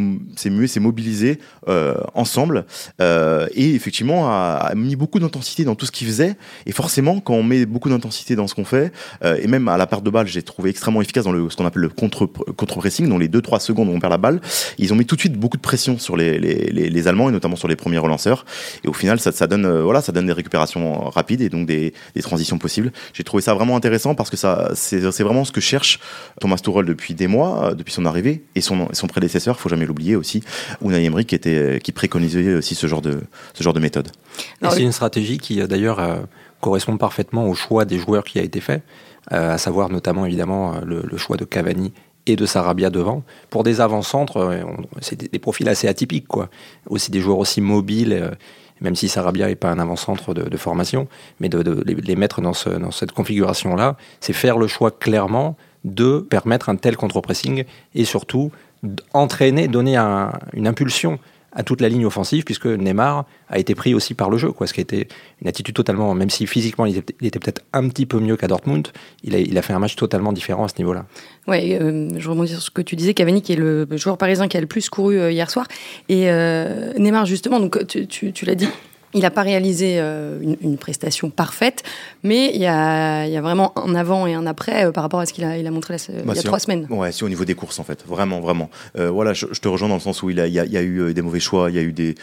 mieux, 0.51 0.67
c'est 0.67 0.81
mobilisé 0.81 1.39
euh, 1.69 1.95
ensemble 2.15 2.65
euh, 3.01 3.47
et 3.55 3.75
effectivement 3.75 4.29
a, 4.31 4.73
mis 4.75 4.97
beaucoup 4.97 5.19
d'intensité 5.19 5.65
dans 5.65 5.75
tout 5.75 5.87
ce 5.87 5.93
qu'il 5.93 6.07
faisait. 6.07 6.37
Et 6.67 6.73
forcément, 6.73 7.21
quand 7.21 7.35
on 7.35 7.43
met 7.43 7.67
beaucoup 7.67 7.89
d'intensité 7.89 8.37
dans 8.37 8.47
ce 8.47 8.55
qu'on 8.55 8.65
fait, 8.65 8.93
et 9.25 9.47
même 9.47 9.69
à 9.69 9.77
la 9.77 9.87
perte 9.87 10.05
de 10.05 10.11
balle, 10.11 10.27
j'ai 10.27 10.43
trouvé 10.43 10.71
extrêmement 10.71 11.03
efficace 11.03 11.25
dans 11.25 11.33
le 11.33 11.49
ce 11.51 11.57
qu'on 11.57 11.67
appelle 11.67 11.83
le 11.83 11.89
contre 11.89 12.27
contre 12.27 12.79
pressing, 12.79 13.09
dans 13.09 13.19
les 13.19 13.29
2-3 13.29 13.61
secondes 13.61 13.89
où 13.89 13.93
on 13.93 14.01
perd 14.01 14.11
la 14.11 14.19
balle, 14.19 14.41
ils 14.79 14.93
ont 14.93 14.97
mis 14.97 15.07
tout 15.07 15.17
de 15.17 15.21
suite 15.21 15.35
beaucoup 15.35 15.57
de 15.57 15.63
pression 15.63 15.99
sur 15.99 16.17
les, 16.17 16.39
les, 16.39 16.71
les, 16.71 17.09
Allemands 17.09 17.29
et 17.29 17.33
notamment 17.33 17.57
sur 17.57 17.69
les 17.69 17.77
premiers 17.77 17.99
relanceurs. 17.99 18.45
Et 18.83 18.89
au 18.89 18.93
final, 18.93 19.21
ça, 19.21 19.31
ça 19.31 19.47
donne 19.47 19.81
voilà, 19.81 20.01
ça 20.01 20.13
donne 20.13 20.27
des 20.27 20.33
récupérations 20.33 21.09
rapides 21.11 21.41
et 21.41 21.49
donc 21.49 21.67
des, 21.67 21.95
des 22.15 22.23
transitions 22.23 22.59
possibles. 22.59 22.86
J'ai 23.13 23.25
trouvé 23.25 23.43
ça 23.43 23.55
vraiment 23.55 23.77
intéressant 23.77 24.15
parce 24.15 24.31
que 24.31 24.37
ça, 24.37 24.71
c'est 24.75 25.01
vraiment 25.01 25.45
ce 25.45 25.53
que 25.53 25.61
cherche 25.61 26.01
Thomas 26.41 26.57
Tuchel 26.57 26.85
depuis 26.85 27.15
des 27.15 27.27
mois, 27.27 27.67
euh, 27.71 27.75
depuis 27.75 27.93
son 27.93 28.07
arrivée, 28.07 28.45
et 28.55 28.61
son, 28.61 28.89
son 28.93 29.07
prédécesseur, 29.07 29.59
faut 29.59 29.69
jamais 29.69 29.87
l'oublier 29.87 30.17
aussi, 30.17 30.43
Unai 30.83 31.05
Emery, 31.05 31.27
qui 31.27 31.35
était, 31.35 31.81
qui 31.83 31.93
préconisait 31.93 32.55
aussi 32.55 32.75
ce 32.75 32.87
genre 32.87 33.03
de, 33.03 33.21
ce 33.55 33.63
genre 33.63 33.75
de 33.75 33.81
méthode. 33.81 34.09
C'est 34.71 34.83
une 34.83 34.93
stratégie 34.93 35.39
qui 35.39 35.61
euh, 35.61 35.67
d'ailleurs 35.67 36.01
euh, 36.01 36.19
correspond 36.61 36.97
parfaitement 36.97 37.49
au 37.49 37.55
choix 37.55 37.85
des 37.85 37.99
joueurs 37.99 38.25
qui 38.25 38.39
a 38.39 38.43
été 38.43 38.61
fait, 38.61 38.83
à 39.29 39.59
savoir 39.59 39.89
notamment 39.89 40.25
évidemment 40.25 40.77
le, 40.85 41.17
choix 41.17 41.37
de 41.37 41.45
Cavani 41.45 41.93
et 42.27 42.37
de 42.37 42.47
Sarabia 42.47 42.91
devant. 42.91 43.25
Pour 43.51 43.65
des 43.65 43.81
avant-centres, 43.81 44.63
c'est 45.01 45.31
des, 45.31 45.39
profils 45.41 45.69
assez 45.69 45.89
atypiques, 45.89 46.29
quoi. 46.29 46.49
Aussi 46.89 47.11
des 47.11 47.21
joueurs 47.21 47.39
aussi 47.39 47.61
mobiles 47.61 48.37
même 48.81 48.95
si 48.95 49.09
Sarabia 49.09 49.47
n'est 49.47 49.57
pas 49.57 49.71
un 49.71 49.79
avant-centre 49.79 50.35
de, 50.35 50.57
formation, 50.57 51.09
mais 51.41 51.49
de, 51.49 51.83
les 51.85 52.17
mettre 52.17 52.41
dans, 52.41 52.53
cette 52.55 53.13
configuration-là, 53.13 53.97
c'est 54.21 54.33
faire 54.33 54.59
le 54.59 54.67
choix 54.67 54.91
clairement 54.91 55.57
de 55.85 56.19
permettre 56.19 56.69
un 56.69 56.77
tel 56.77 56.97
contre-pressing 56.97 57.65
et 57.95 58.05
surtout 58.05 58.51
entraîner, 59.13 59.69
donner 59.69 59.97
une 60.53 60.67
impulsion 60.67 61.19
à 61.57 61.63
toute 61.63 61.81
la 61.81 61.89
ligne 61.89 62.07
offensive, 62.07 62.45
puisque 62.45 62.67
Neymar 62.67 63.25
a 63.49 63.59
été 63.59 63.75
pris 63.75 63.95
aussi 63.95 64.15
par 64.15 64.29
le 64.29 64.37
jeu, 64.37 64.53
quoi, 64.53 64.67
ce 64.67 64.75
qui 64.75 64.81
été 64.83 65.09
une 65.41 65.49
attitude 65.49 65.75
totalement, 65.75 66.15
même 66.15 66.31
si 66.31 66.47
physiquement 66.47 66.85
il 66.85 66.99
était, 66.99 67.17
était 67.23 67.39
peut-être 67.39 67.63
un 67.73 67.89
petit 67.89 68.05
peu 68.05 68.21
mieux 68.21 68.37
qu'à 68.37 68.47
Dortmund, 68.47 68.89
il 69.25 69.35
a, 69.35 69.39
il 69.39 69.57
a 69.57 69.63
fait 69.63 69.73
un 69.73 69.79
match 69.79 69.97
totalement 69.97 70.35
différent 70.35 70.65
à 70.65 70.69
ce 70.69 70.75
niveau-là. 70.79 71.07
Ouais, 71.49 71.79
euh, 71.81 72.11
je 72.19 72.29
rebondis 72.29 72.53
sur 72.53 72.63
ce 72.63 72.71
que 72.71 72.83
tu 72.83 72.95
disais, 72.95 73.15
Cavani 73.15 73.41
qui 73.41 73.55
est 73.55 73.57
le 73.57 73.87
joueur 73.97 74.19
parisien 74.19 74.49
qui 74.49 74.57
a 74.59 74.61
le 74.61 74.67
plus 74.67 74.91
couru 74.91 75.19
euh, 75.19 75.33
hier 75.33 75.51
soir, 75.51 75.67
et 76.11 76.31
euh, 76.31 76.93
Neymar 76.99 77.25
justement, 77.25 77.59
donc 77.59 77.87
tu, 77.87 78.07
tu 78.07 78.45
l'as 78.45 78.55
dit, 78.55 78.69
il 79.17 79.23
n'a 79.23 79.31
pas 79.31 79.43
réalisé 79.43 79.97
euh, 79.99 80.39
une, 80.43 80.57
une, 80.61 80.77
prestation 80.77 81.31
parfaite, 81.31 81.83
mais 82.23 82.51
il 82.55 82.61
y 82.61 82.67
a, 82.67 83.25
il 83.27 83.33
y 83.33 83.37
a 83.39 83.41
vraiment 83.41 83.73
un 83.79 83.95
avant 83.95 84.27
et 84.27 84.35
un 84.35 84.47
après 84.47 84.85
euh, 84.85 84.93
par 84.93 85.03
rapport 85.03 85.21
à 85.21 85.27
ce 85.27 85.33
qu'il 85.33 85.43
a, 85.45 85.57
il 85.57 85.67
a 85.67 85.71
montré 85.71 85.95
la, 85.95 86.15
bah, 86.23 86.33
il 86.35 86.37
y 86.37 86.39
a 86.39 86.43
trois 86.43 86.59
semaines. 86.59 86.87
Ouais, 86.91 87.13
c'est 87.13 87.25
au 87.25 87.29
niveau 87.31 87.47
des 87.47 87.55
courses 87.55 87.79
en 87.79 87.85
fait, 87.85 88.05
vraiment, 88.07 88.41
vraiment. 88.41 88.69
Euh, 88.99 89.11
voilà, 89.11 89.33
je, 89.33 89.47
je, 89.51 89.59
te 89.59 89.69
rejoins 89.69 89.89
dans 89.89 89.95
le 89.95 90.01
sens 90.01 90.23
où 90.23 90.29
il, 90.29 90.39
a, 90.39 90.47
il, 90.47 90.53
y 90.53 90.77
a, 90.77 90.83
eu 90.83 91.15
des 91.15 91.23
mauvais 91.23 91.41
choix, 91.41 91.71
il 91.71 91.77
y 91.77 91.79
a 91.79 91.83
eu 91.83 91.95
des, 91.95 92.15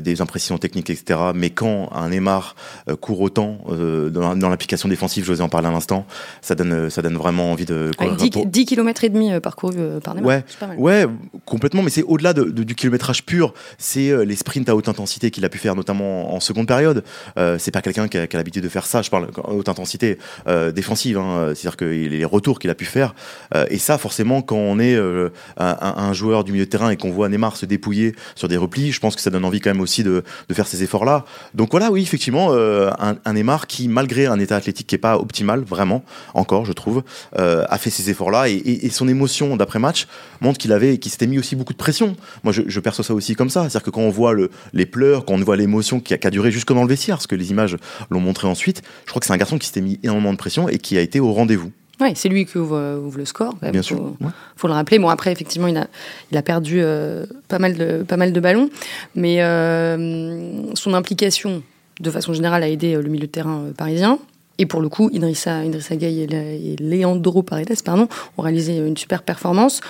des 0.00 0.20
impressions 0.20 0.58
techniques, 0.58 0.90
etc. 0.90 1.20
Mais 1.36 1.50
quand 1.50 1.88
un 1.92 2.08
Neymar 2.08 2.56
court 3.00 3.20
autant 3.20 3.58
dans, 3.68 4.34
dans 4.34 4.48
l'application 4.48 4.88
défensive, 4.88 5.24
José 5.24 5.40
en 5.40 5.48
parlait 5.48 5.68
à 5.68 5.72
l'instant, 5.72 6.04
ça 6.42 6.56
donne, 6.56 6.90
ça 6.90 7.00
donne 7.00 7.16
vraiment 7.16 7.52
envie 7.52 7.64
de. 7.64 7.92
Avec 7.98 8.16
10, 8.16 8.46
10 8.46 8.64
km 8.66 9.04
et 9.04 9.08
demi 9.08 9.30
parcourus 9.40 9.76
par 10.02 10.16
Neymar. 10.16 10.26
Ouais, 10.26 10.44
ouais, 10.78 11.06
complètement. 11.44 11.82
Mais 11.82 11.90
c'est 11.90 12.02
au-delà 12.02 12.32
de, 12.32 12.44
de, 12.44 12.64
du 12.64 12.74
kilométrage 12.74 13.24
pur, 13.24 13.54
c'est 13.78 14.24
les 14.26 14.36
sprints 14.36 14.68
à 14.68 14.74
haute 14.74 14.88
intensité 14.88 15.30
qu'il 15.30 15.44
a 15.44 15.48
pu 15.48 15.58
faire, 15.58 15.76
notamment 15.76 16.23
en 16.24 16.40
seconde 16.40 16.66
période. 16.66 17.04
Euh, 17.38 17.56
c'est 17.58 17.70
pas 17.70 17.82
quelqu'un 17.82 18.08
qui 18.08 18.18
a, 18.18 18.26
l'habitude 18.32 18.62
de 18.62 18.68
faire 18.68 18.86
ça. 18.86 19.02
Je 19.02 19.10
parle 19.10 19.28
en 19.42 19.52
haute 19.52 19.68
intensité 19.68 20.18
euh, 20.46 20.72
défensive. 20.72 21.18
Hein. 21.18 21.52
C'est-à-dire 21.54 21.76
que 21.76 21.84
les 21.84 22.24
retours 22.24 22.58
qu'il 22.58 22.70
a 22.70 22.74
pu 22.74 22.84
faire. 22.84 23.14
Euh, 23.54 23.66
et 23.70 23.78
ça, 23.78 23.98
forcément, 23.98 24.42
quand 24.42 24.56
on 24.56 24.78
est 24.78 24.94
euh, 24.94 25.30
un, 25.56 26.12
joueur 26.12 26.44
du 26.44 26.52
milieu 26.52 26.64
de 26.64 26.70
terrain 26.70 26.90
et 26.90 26.96
qu'on 26.96 27.10
voit 27.10 27.28
Neymar 27.28 27.56
se 27.56 27.66
dépouiller 27.66 28.14
sur 28.34 28.48
des 28.48 28.56
replis, 28.56 28.92
je 28.92 29.00
pense 29.00 29.16
que 29.16 29.22
ça 29.22 29.30
donne 29.30 29.44
envie 29.44 29.60
quand 29.60 29.70
même 29.70 29.80
aussi 29.80 30.02
de, 30.02 30.22
de 30.48 30.54
faire 30.54 30.66
ces 30.66 30.82
efforts-là. 30.82 31.24
Donc 31.54 31.70
voilà, 31.72 31.90
oui, 31.90 32.02
effectivement, 32.02 32.48
euh, 32.50 32.90
un, 32.98 33.32
Neymar 33.32 33.66
qui, 33.66 33.88
malgré 33.88 34.26
un 34.26 34.38
état 34.38 34.56
athlétique 34.56 34.86
qui 34.86 34.94
est 34.94 34.98
pas 34.98 35.18
optimal, 35.18 35.60
vraiment, 35.62 36.04
encore, 36.34 36.64
je 36.64 36.72
trouve, 36.72 37.02
a 37.36 37.78
fait 37.78 37.90
ces 37.90 38.10
efforts-là 38.10 38.48
et, 38.48 38.90
son 38.90 39.08
émotion 39.08 39.56
d'après-match 39.56 40.06
montre 40.40 40.58
qu'il 40.58 40.72
avait, 40.72 40.98
qu'il 40.98 41.10
s'était 41.10 41.26
mis 41.26 41.38
aussi 41.38 41.56
beaucoup 41.56 41.72
de 41.72 41.78
pression. 41.78 42.16
Moi, 42.44 42.52
je, 42.52 42.80
perçois 42.80 43.04
ça 43.04 43.14
aussi 43.14 43.34
comme 43.34 43.50
ça. 43.50 43.62
C'est-à-dire 43.62 43.82
que 43.82 43.90
quand 43.90 44.02
on 44.02 44.10
voit 44.10 44.34
le, 44.34 44.50
les 44.72 44.86
pleurs, 44.86 45.24
quand 45.24 45.34
on 45.34 45.38
voit 45.38 45.56
l'émotion 45.56 46.00
qui 46.00 46.13
a, 46.14 46.18
qui 46.18 46.26
a 46.26 46.30
duré 46.30 46.50
jusque 46.50 46.72
dans 46.72 46.82
le 46.82 46.88
vestiaire, 46.88 47.16
parce 47.16 47.26
que 47.26 47.36
les 47.36 47.50
images 47.50 47.76
l'ont 48.10 48.20
montré 48.20 48.48
ensuite. 48.48 48.82
Je 49.04 49.10
crois 49.10 49.20
que 49.20 49.26
c'est 49.26 49.32
un 49.32 49.36
garçon 49.36 49.58
qui 49.58 49.66
s'était 49.66 49.80
mis 49.80 49.98
énormément 50.02 50.32
de 50.32 50.38
pression 50.38 50.68
et 50.68 50.78
qui 50.78 50.96
a 50.96 51.00
été 51.00 51.20
au 51.20 51.32
rendez-vous. 51.32 51.72
Oui, 52.00 52.12
c'est 52.16 52.28
lui 52.28 52.44
qui 52.44 52.58
ouvre, 52.58 53.00
ouvre, 53.04 53.18
le 53.18 53.24
score. 53.24 53.54
Bien 53.62 53.72
faut, 53.74 53.82
sûr. 53.82 54.02
Ouais. 54.20 54.30
faut 54.56 54.66
le 54.66 54.72
rappeler. 54.72 54.98
Bon, 54.98 55.08
après, 55.08 55.30
effectivement, 55.30 55.68
il 55.68 55.76
a, 55.76 55.86
il 56.32 56.36
a 56.36 56.42
perdu 56.42 56.78
euh, 56.80 57.24
pas, 57.48 57.58
mal 57.58 57.74
de, 57.74 58.02
pas 58.02 58.16
mal 58.16 58.32
de 58.32 58.40
ballons, 58.40 58.68
mais 59.14 59.42
euh, 59.42 60.74
son 60.74 60.94
implication, 60.94 61.62
de 62.00 62.10
façon 62.10 62.32
générale, 62.32 62.62
a 62.64 62.68
aidé 62.68 62.94
le 62.94 63.08
milieu 63.08 63.26
de 63.26 63.32
terrain 63.32 63.66
parisien. 63.76 64.18
Et 64.58 64.66
pour 64.66 64.80
le 64.80 64.88
coup, 64.88 65.10
Idrissa, 65.12 65.64
Idrissa 65.64 65.96
Gueye 65.96 66.22
et, 66.22 66.72
et 66.72 66.76
Leandro 66.76 67.42
Paredes 67.42 67.82
pardon, 67.84 68.08
ont 68.38 68.42
réalisé 68.42 68.76
une 68.76 68.96
super 68.96 69.22
performance 69.22 69.80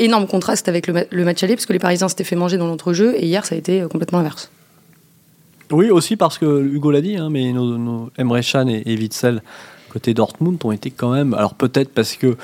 énorme 0.00 0.26
contraste 0.26 0.68
avec 0.68 0.86
le, 0.86 1.06
le, 1.10 1.24
match 1.24 1.42
aller, 1.42 1.54
parce 1.56 1.66
que 1.66 1.72
les 1.72 1.78
Parisiens 1.80 2.08
s'étaient 2.08 2.24
fait 2.24 2.36
manger 2.36 2.56
dans 2.56 2.68
l'entrejeu, 2.68 3.16
et 3.16 3.26
hier, 3.26 3.44
ça 3.44 3.56
a 3.56 3.58
été 3.58 3.84
complètement 3.90 4.20
inverse. 4.20 4.50
Oui, 5.70 5.90
aussi 5.90 6.16
parce 6.16 6.38
que 6.38 6.62
Hugo 6.62 6.90
l'a 6.90 7.00
dit, 7.00 7.16
hein, 7.16 7.28
mais 7.30 7.52
nos, 7.52 7.76
nos 7.76 8.10
Emre 8.18 8.38
et 8.38 8.96
Witzel, 8.96 9.42
côté 9.90 10.14
Dortmund, 10.14 10.58
ont 10.64 10.72
été 10.72 10.90
quand 10.90 11.12
même. 11.12 11.34
Alors 11.34 11.54
peut-être 11.54 11.92
parce 11.92 12.16
que 12.16 12.36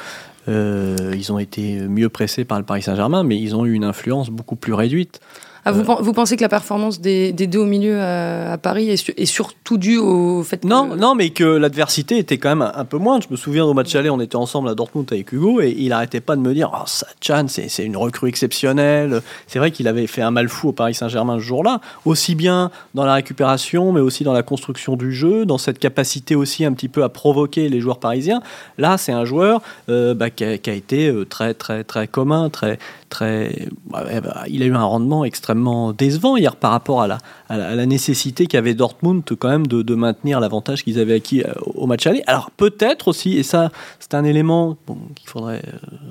euh, 0.49 1.15
ils 1.15 1.33
ont 1.33 1.39
été 1.39 1.81
mieux 1.81 2.09
pressés 2.09 2.45
par 2.45 2.59
le 2.59 2.65
Paris 2.65 2.83
Saint-Germain, 2.83 3.23
mais 3.23 3.39
ils 3.39 3.57
ont 3.57 3.65
eu 3.65 3.73
une 3.73 3.85
influence 3.85 4.31
beaucoup 4.31 4.57
plus 4.57 4.75
réduite. 4.75 5.21
Ah, 5.67 5.73
vous, 5.73 5.91
euh, 5.91 5.97
vous, 6.01 6.13
pensez 6.13 6.37
que 6.37 6.43
la 6.43 6.49
performance 6.49 7.01
des, 7.01 7.33
des 7.33 7.47
deux 7.47 7.61
au 7.61 7.65
milieu 7.65 7.99
à, 8.01 8.53
à 8.53 8.59
Paris 8.59 8.91
est, 8.91 9.13
est, 9.19 9.25
surtout 9.25 9.79
due 9.79 9.99
au 9.99 10.43
fait 10.43 10.59
que... 10.59 10.67
Non, 10.67 10.95
non 10.95 11.15
mais 11.15 11.31
que 11.31 11.45
l'adversité 11.45 12.19
était 12.19 12.37
quand 12.37 12.51
même 12.51 12.63
un, 12.63 12.73
un, 12.75 12.85
peu 12.85 12.99
moindre. 12.99 13.25
Je 13.27 13.33
me 13.33 13.37
souviens 13.37 13.65
au 13.65 13.73
match 13.73 13.95
aller, 13.95 14.11
on 14.11 14.21
était 14.21 14.37
ensemble 14.37 14.69
à 14.69 14.75
Dortmund 14.75 15.07
avec 15.11 15.33
Hugo 15.33 15.63
et 15.63 15.75
il 15.77 15.93
arrêtait 15.93 16.21
pas 16.21 16.37
de 16.37 16.43
me 16.43 16.53
dire 16.53 16.71
oh, 16.75 16.83
ça, 16.87 17.07
Chan, 17.21 17.47
c'est 17.49 17.85
une 17.85 17.97
recrue 17.97 18.29
exceptionnelle. 18.29 19.23
C'est 19.47 19.59
vrai 19.59 19.71
qu'il 19.71 19.89
avait 19.89 20.07
fait 20.07 20.23
un 20.23 20.31
mal 20.31 20.49
fou 20.49 20.69
au 20.69 20.73
Paris 20.73 20.95
Saint-Germain 20.95 21.39
ce 21.39 21.45
jour-là, 21.45 21.81
aussi 22.05 22.35
bien 22.35 22.71
dans 22.95 23.07
la 23.07 23.15
récupération, 23.15 23.93
mais 23.93 24.01
aussi 24.01 24.23
dans 24.23 24.35
la 24.35 24.43
construction 24.43 24.97
du 24.97 25.13
jeu, 25.13 25.47
dans 25.47 25.59
cette 25.59 25.79
capacité 25.79 26.35
aussi 26.35 26.65
un 26.65 26.73
petit 26.73 26.89
peu 26.89 27.03
à 27.05 27.09
provoquer 27.09 27.71
les 27.71 27.81
joueurs 27.81 28.01
parisiens. 28.01 28.43
Là, 28.77 28.99
c'est 28.99 29.13
un 29.13 29.25
joueur 29.25 29.63
euh, 29.89 30.13
bah, 30.13 30.29
qui, 30.29 30.45
a, 30.45 30.59
qui, 30.59 30.69
a, 30.69 30.75
été 30.75 31.13
très, 31.31 31.55
très, 31.55 31.85
très 31.85 32.07
commun, 32.07 32.51
très, 32.51 32.79
très. 33.15 33.69
Bah, 33.87 34.05
il 34.49 34.63
a 34.63 34.67
eu 34.67 34.75
un 34.75 34.83
rendement 34.83 35.25
extrêmement 35.25 35.93
décevant 35.93 36.37
hier 36.37 36.57
par 36.57 36.73
rapport 36.73 37.03
à 37.03 37.07
la, 37.07 37.87
nécessité 37.87 38.47
qu'avait 38.47 38.75
Dortmund 38.75 39.23
quand 39.39 39.49
même 39.49 39.67
de, 39.67 39.95
maintenir 39.95 40.41
l'avantage 40.41 40.83
qu'ils 40.83 40.99
avaient 40.99 41.15
acquis 41.15 41.43
au 41.75 41.87
match 41.87 42.07
aller. 42.07 42.23
Alors 42.27 42.51
peut-être 42.51 43.09
aussi, 43.09 43.39
et 43.39 43.43
ça 43.43 43.71
c'est 44.01 44.15
un 44.15 44.25
élément 44.25 44.77
qu'il 45.15 45.29
faudrait 45.29 45.63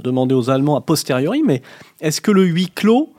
demander 0.03 0.33
aux 0.33 0.49
Allemands 0.49 0.77
a 0.77 0.81
posteriori, 0.81 1.43
mais 1.45 1.61
est-ce 1.99 2.21
que 2.21 2.31
le 2.31 2.43
huis 2.43 2.69
clos 2.73 3.09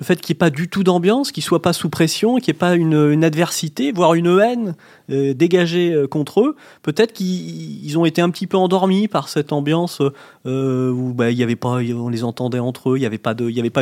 le 0.00 0.04
fait 0.04 0.20
qu'il 0.20 0.32
n'y 0.32 0.36
ait 0.36 0.38
pas 0.38 0.50
du 0.50 0.68
tout 0.68 0.82
d'ambiance, 0.82 1.30
qu'il 1.30 1.42
ne 1.42 1.46
soit 1.46 1.62
pas 1.62 1.72
sous 1.72 1.88
pression, 1.88 2.36
qu'il 2.36 2.52
n'y 2.52 2.56
ait 2.56 2.58
pas 2.58 2.74
une, 2.74 3.22
adversité, 3.22 3.92
voire 3.92 4.14
une 4.14 4.40
haine 4.40 4.74
euh, 5.10 5.34
dégagée 5.34 5.92
euh, 5.92 6.08
contre 6.08 6.40
eux, 6.40 6.56
peut-être 6.82 7.12
qu'ils 7.12 7.96
ont 7.96 8.04
été 8.04 8.20
un 8.20 8.30
petit 8.30 8.48
peu 8.48 8.56
endormis 8.56 9.06
par 9.06 9.28
cette 9.28 9.52
ambiance 9.52 10.02
euh, 10.46 10.90
où 10.90 11.12
bah, 11.12 11.26
on 11.64 12.08
les 12.08 12.24
entendait 12.24 12.58
entre 12.58 12.90
eux, 12.90 12.96
il 12.96 13.00
n'y 13.00 13.06
avait, 13.06 13.18
pas 13.18 13.34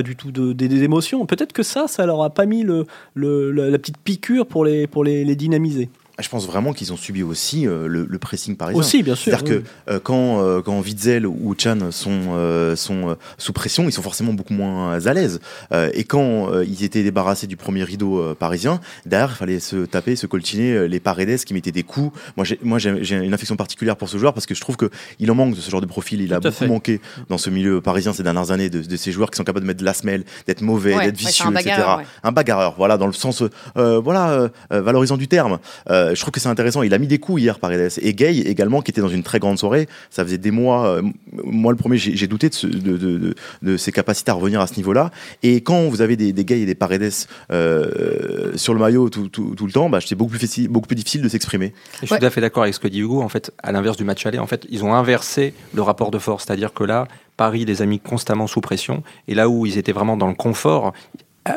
du 0.02 0.16
tout 0.16 0.30
d'émotions. 0.32 1.22
De, 1.22 1.26
peut-être 1.26 1.52
que 1.52 1.62
ça, 1.62 1.88
ça 1.88 2.04
leur 2.04 2.22
a 2.22 2.30
pas 2.30 2.44
mis 2.44 2.62
le, 2.62 2.86
la, 3.14 3.78
petite 3.78 3.98
piqûre 3.98 4.46
pour 4.46 4.64
les 4.64 5.36
dynamiser. 5.36 5.88
Je 6.20 6.28
pense 6.28 6.46
vraiment 6.46 6.74
qu'ils 6.74 6.92
ont 6.92 6.98
subi 6.98 7.22
aussi 7.22 7.66
euh, 7.66 7.86
le, 7.88 8.06
le, 8.06 8.18
pressing 8.18 8.54
parisien. 8.54 8.78
Aussi, 8.78 9.02
bien 9.02 9.14
sûr. 9.14 9.32
C'est-à-dire 9.32 9.56
oui. 9.56 9.62
que 9.62 9.92
euh, 9.92 9.98
quand, 9.98 10.42
euh, 10.42 10.60
quand 10.60 10.78
Witzel 10.78 11.26
ou 11.26 11.54
Chan 11.56 11.90
sont, 11.90 12.34
euh, 12.34 12.76
sont 12.76 13.16
sous 13.38 13.54
pression, 13.54 13.84
ils 13.84 13.92
sont 13.92 14.02
forcément 14.02 14.34
beaucoup 14.34 14.52
moins 14.52 14.92
à 14.92 15.14
l'aise. 15.14 15.40
et 15.72 16.04
quand 16.04 16.50
ils 16.62 16.84
étaient 16.84 17.02
débarrassés 17.02 17.46
du 17.46 17.56
premier 17.56 17.82
rideau 17.82 18.34
parisien, 18.34 18.80
derrière, 19.06 19.30
il 19.32 19.36
fallait 19.36 19.60
se 19.60 19.84
taper, 19.86 20.16
se 20.16 20.26
coltiner 20.26 20.86
les 20.86 21.00
Paredes 21.00 21.44
qui 21.44 21.54
mettaient 21.54 21.72
des 21.72 21.82
coups. 21.82 22.16
Moi, 22.62 22.78
j'ai 22.78 23.16
une 23.16 23.34
affection 23.34 23.56
particulière 23.56 23.96
pour 23.96 24.08
ce 24.08 24.18
joueur 24.18 24.34
parce 24.34 24.44
que 24.46 24.54
je 24.54 24.60
trouve 24.60 24.76
qu'il 24.76 25.30
en 25.30 25.34
manque 25.34 25.54
de 25.54 25.60
ce 25.60 25.70
genre 25.70 25.80
de 25.80 25.86
profil. 25.86 26.20
Il 26.20 26.34
a 26.34 26.40
beaucoup 26.40 26.54
fait. 26.54 26.66
manqué 26.66 27.00
dans 27.30 27.38
ce 27.38 27.48
milieu 27.48 27.80
parisien 27.80 28.12
ces 28.12 28.22
dernières 28.22 28.50
années 28.50 28.68
de, 28.68 28.82
de, 28.82 28.96
ces 28.96 29.12
joueurs 29.12 29.30
qui 29.30 29.36
sont 29.38 29.44
capables 29.44 29.64
de 29.64 29.68
mettre 29.68 29.80
de 29.80 29.84
la 29.84 29.94
semelle, 29.94 30.24
d'être 30.46 30.60
mauvais, 30.60 30.94
ouais, 30.94 31.06
d'être 31.06 31.16
vicieux, 31.16 31.46
ouais, 31.46 31.56
un 31.56 31.60
etc. 31.60 31.82
Un 32.22 32.32
bagarreur, 32.32 32.74
voilà, 32.76 32.98
dans 32.98 33.06
le 33.06 33.12
sens 33.14 33.42
voilà, 33.74 34.50
valorisant 34.70 35.16
du 35.16 35.28
terme. 35.28 35.58
Je 36.14 36.20
trouve 36.20 36.32
que 36.32 36.40
c'est 36.40 36.48
intéressant. 36.48 36.82
Il 36.82 36.94
a 36.94 36.98
mis 36.98 37.06
des 37.06 37.18
coups 37.18 37.42
hier, 37.42 37.58
Paredes. 37.58 37.92
Et 38.00 38.14
Gay 38.14 38.38
également, 38.40 38.82
qui 38.82 38.90
était 38.90 39.00
dans 39.00 39.08
une 39.08 39.22
très 39.22 39.38
grande 39.38 39.58
soirée. 39.58 39.88
Ça 40.10 40.24
faisait 40.24 40.38
des 40.38 40.50
mois. 40.50 40.86
Euh, 40.86 41.02
moi, 41.44 41.72
le 41.72 41.78
premier, 41.78 41.98
j'ai 41.98 42.26
douté 42.26 42.48
de, 42.48 42.54
ce, 42.54 42.66
de, 42.66 42.96
de, 42.96 43.18
de, 43.18 43.34
de, 43.62 43.76
ses 43.76 43.92
capacités 43.92 44.30
à 44.30 44.34
revenir 44.34 44.60
à 44.60 44.66
ce 44.66 44.76
niveau-là. 44.76 45.10
Et 45.42 45.60
quand 45.62 45.88
vous 45.88 46.00
avez 46.00 46.16
des, 46.16 46.32
des 46.32 46.44
Gay 46.44 46.60
et 46.60 46.66
des 46.66 46.74
Paredes 46.74 47.12
euh, 47.50 48.52
sur 48.56 48.74
le 48.74 48.80
maillot 48.80 49.08
tout, 49.10 49.28
tout, 49.28 49.54
tout 49.54 49.66
le 49.66 49.72
temps, 49.72 49.88
bah, 49.88 49.98
c'est 50.04 50.14
beaucoup 50.14 50.36
plus, 50.36 50.68
beaucoup 50.68 50.86
plus 50.86 50.96
difficile 50.96 51.22
de 51.22 51.28
s'exprimer. 51.28 51.72
Je 52.00 52.06
suis 52.06 52.14
ouais. 52.14 52.18
tout 52.18 52.26
à 52.26 52.30
fait 52.30 52.40
d'accord 52.40 52.62
avec 52.62 52.74
ce 52.74 52.80
que 52.80 52.88
dit 52.88 53.00
Hugo. 53.00 53.22
En 53.22 53.28
fait, 53.28 53.52
à 53.62 53.72
l'inverse 53.72 53.96
du 53.96 54.04
match 54.04 54.24
aller, 54.26 54.38
en 54.38 54.46
fait, 54.46 54.66
ils 54.70 54.84
ont 54.84 54.94
inversé 54.94 55.54
le 55.74 55.82
rapport 55.82 56.10
de 56.10 56.18
force. 56.18 56.44
C'est-à-dire 56.46 56.72
que 56.72 56.84
là, 56.84 57.06
Paris 57.36 57.64
les 57.64 57.82
a 57.82 57.86
mis 57.86 58.00
constamment 58.00 58.46
sous 58.46 58.60
pression. 58.60 59.02
Et 59.28 59.34
là 59.34 59.48
où 59.48 59.66
ils 59.66 59.78
étaient 59.78 59.92
vraiment 59.92 60.16
dans 60.16 60.28
le 60.28 60.34
confort, 60.34 60.88
euh, 60.88 60.90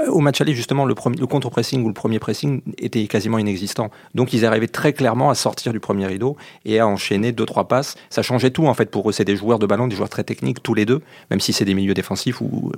au 0.07 0.19
match 0.19 0.41
aller, 0.41 0.53
justement, 0.53 0.85
le, 0.85 0.95
le 1.19 1.27
contre-pressing 1.27 1.83
ou 1.83 1.87
le 1.87 1.93
premier 1.93 2.19
pressing 2.19 2.61
était 2.77 3.05
quasiment 3.07 3.37
inexistant. 3.37 3.91
Donc, 4.15 4.33
ils 4.33 4.45
arrivaient 4.45 4.67
très 4.67 4.93
clairement 4.93 5.29
à 5.29 5.35
sortir 5.35 5.73
du 5.73 5.79
premier 5.79 6.07
rideau 6.07 6.37
et 6.65 6.79
à 6.79 6.87
enchaîner 6.87 7.31
deux, 7.31 7.45
trois 7.45 7.67
passes. 7.67 7.95
Ça 8.09 8.21
changeait 8.21 8.51
tout, 8.51 8.67
en 8.67 8.73
fait, 8.73 8.89
pour 8.89 9.09
eux. 9.09 9.13
C'est 9.13 9.25
des 9.25 9.35
joueurs 9.35 9.59
de 9.59 9.65
ballon, 9.65 9.87
des 9.87 9.95
joueurs 9.95 10.09
très 10.09 10.23
techniques, 10.23 10.63
tous 10.63 10.73
les 10.73 10.85
deux, 10.85 11.01
même 11.29 11.39
si 11.39 11.53
c'est 11.53 11.65
des 11.65 11.73
milieux 11.75 11.93
défensifs 11.93 12.41
ou 12.41 12.71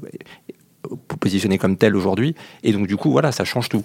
positionnés 1.20 1.58
comme 1.58 1.78
tels 1.78 1.96
aujourd'hui. 1.96 2.36
Et 2.64 2.72
donc, 2.74 2.88
du 2.88 2.98
coup, 2.98 3.12
voilà, 3.12 3.32
ça 3.32 3.46
change 3.46 3.70
tout. 3.70 3.84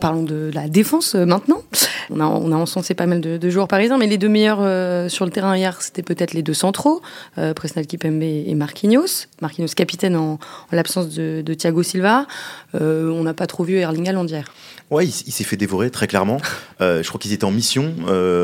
Parlons 0.00 0.22
de 0.22 0.50
la 0.52 0.68
défense 0.68 1.14
euh, 1.14 1.24
maintenant. 1.24 1.62
On 2.10 2.20
a, 2.20 2.24
on 2.24 2.52
a 2.52 2.56
encensé 2.56 2.94
pas 2.94 3.06
mal 3.06 3.20
de, 3.20 3.36
de, 3.36 3.50
joueurs 3.50 3.68
parisiens, 3.68 3.98
mais 3.98 4.06
les 4.06 4.18
deux 4.18 4.28
meilleurs 4.28 4.60
euh, 4.60 5.08
sur 5.08 5.24
le 5.24 5.30
terrain 5.30 5.56
hier, 5.56 5.80
c'était 5.80 6.02
peut-être 6.02 6.34
les 6.34 6.42
deux 6.42 6.54
centraux, 6.54 7.02
euh, 7.38 7.54
Presnel 7.54 7.86
Kipembe 7.86 8.22
et 8.22 8.54
Marquinhos. 8.54 9.26
Marquinhos 9.40 9.68
capitaine 9.76 10.16
en, 10.16 10.32
en 10.34 10.38
l'absence 10.72 11.08
de, 11.08 11.42
de, 11.44 11.54
Thiago 11.54 11.82
Silva. 11.82 12.26
Euh, 12.74 13.10
on 13.10 13.22
n'a 13.22 13.34
pas 13.34 13.46
trop 13.46 13.64
vu 13.64 13.76
Erling 13.76 14.08
Haaland 14.08 14.26
hier. 14.26 14.52
Ouais, 14.90 15.06
il, 15.06 15.14
il 15.26 15.32
s'est 15.32 15.44
fait 15.44 15.56
dévorer 15.56 15.90
très 15.90 16.06
clairement. 16.06 16.38
Euh, 16.80 17.02
je 17.02 17.08
crois 17.08 17.18
qu'ils 17.18 17.32
étaient 17.32 17.44
en 17.44 17.50
mission 17.50 17.94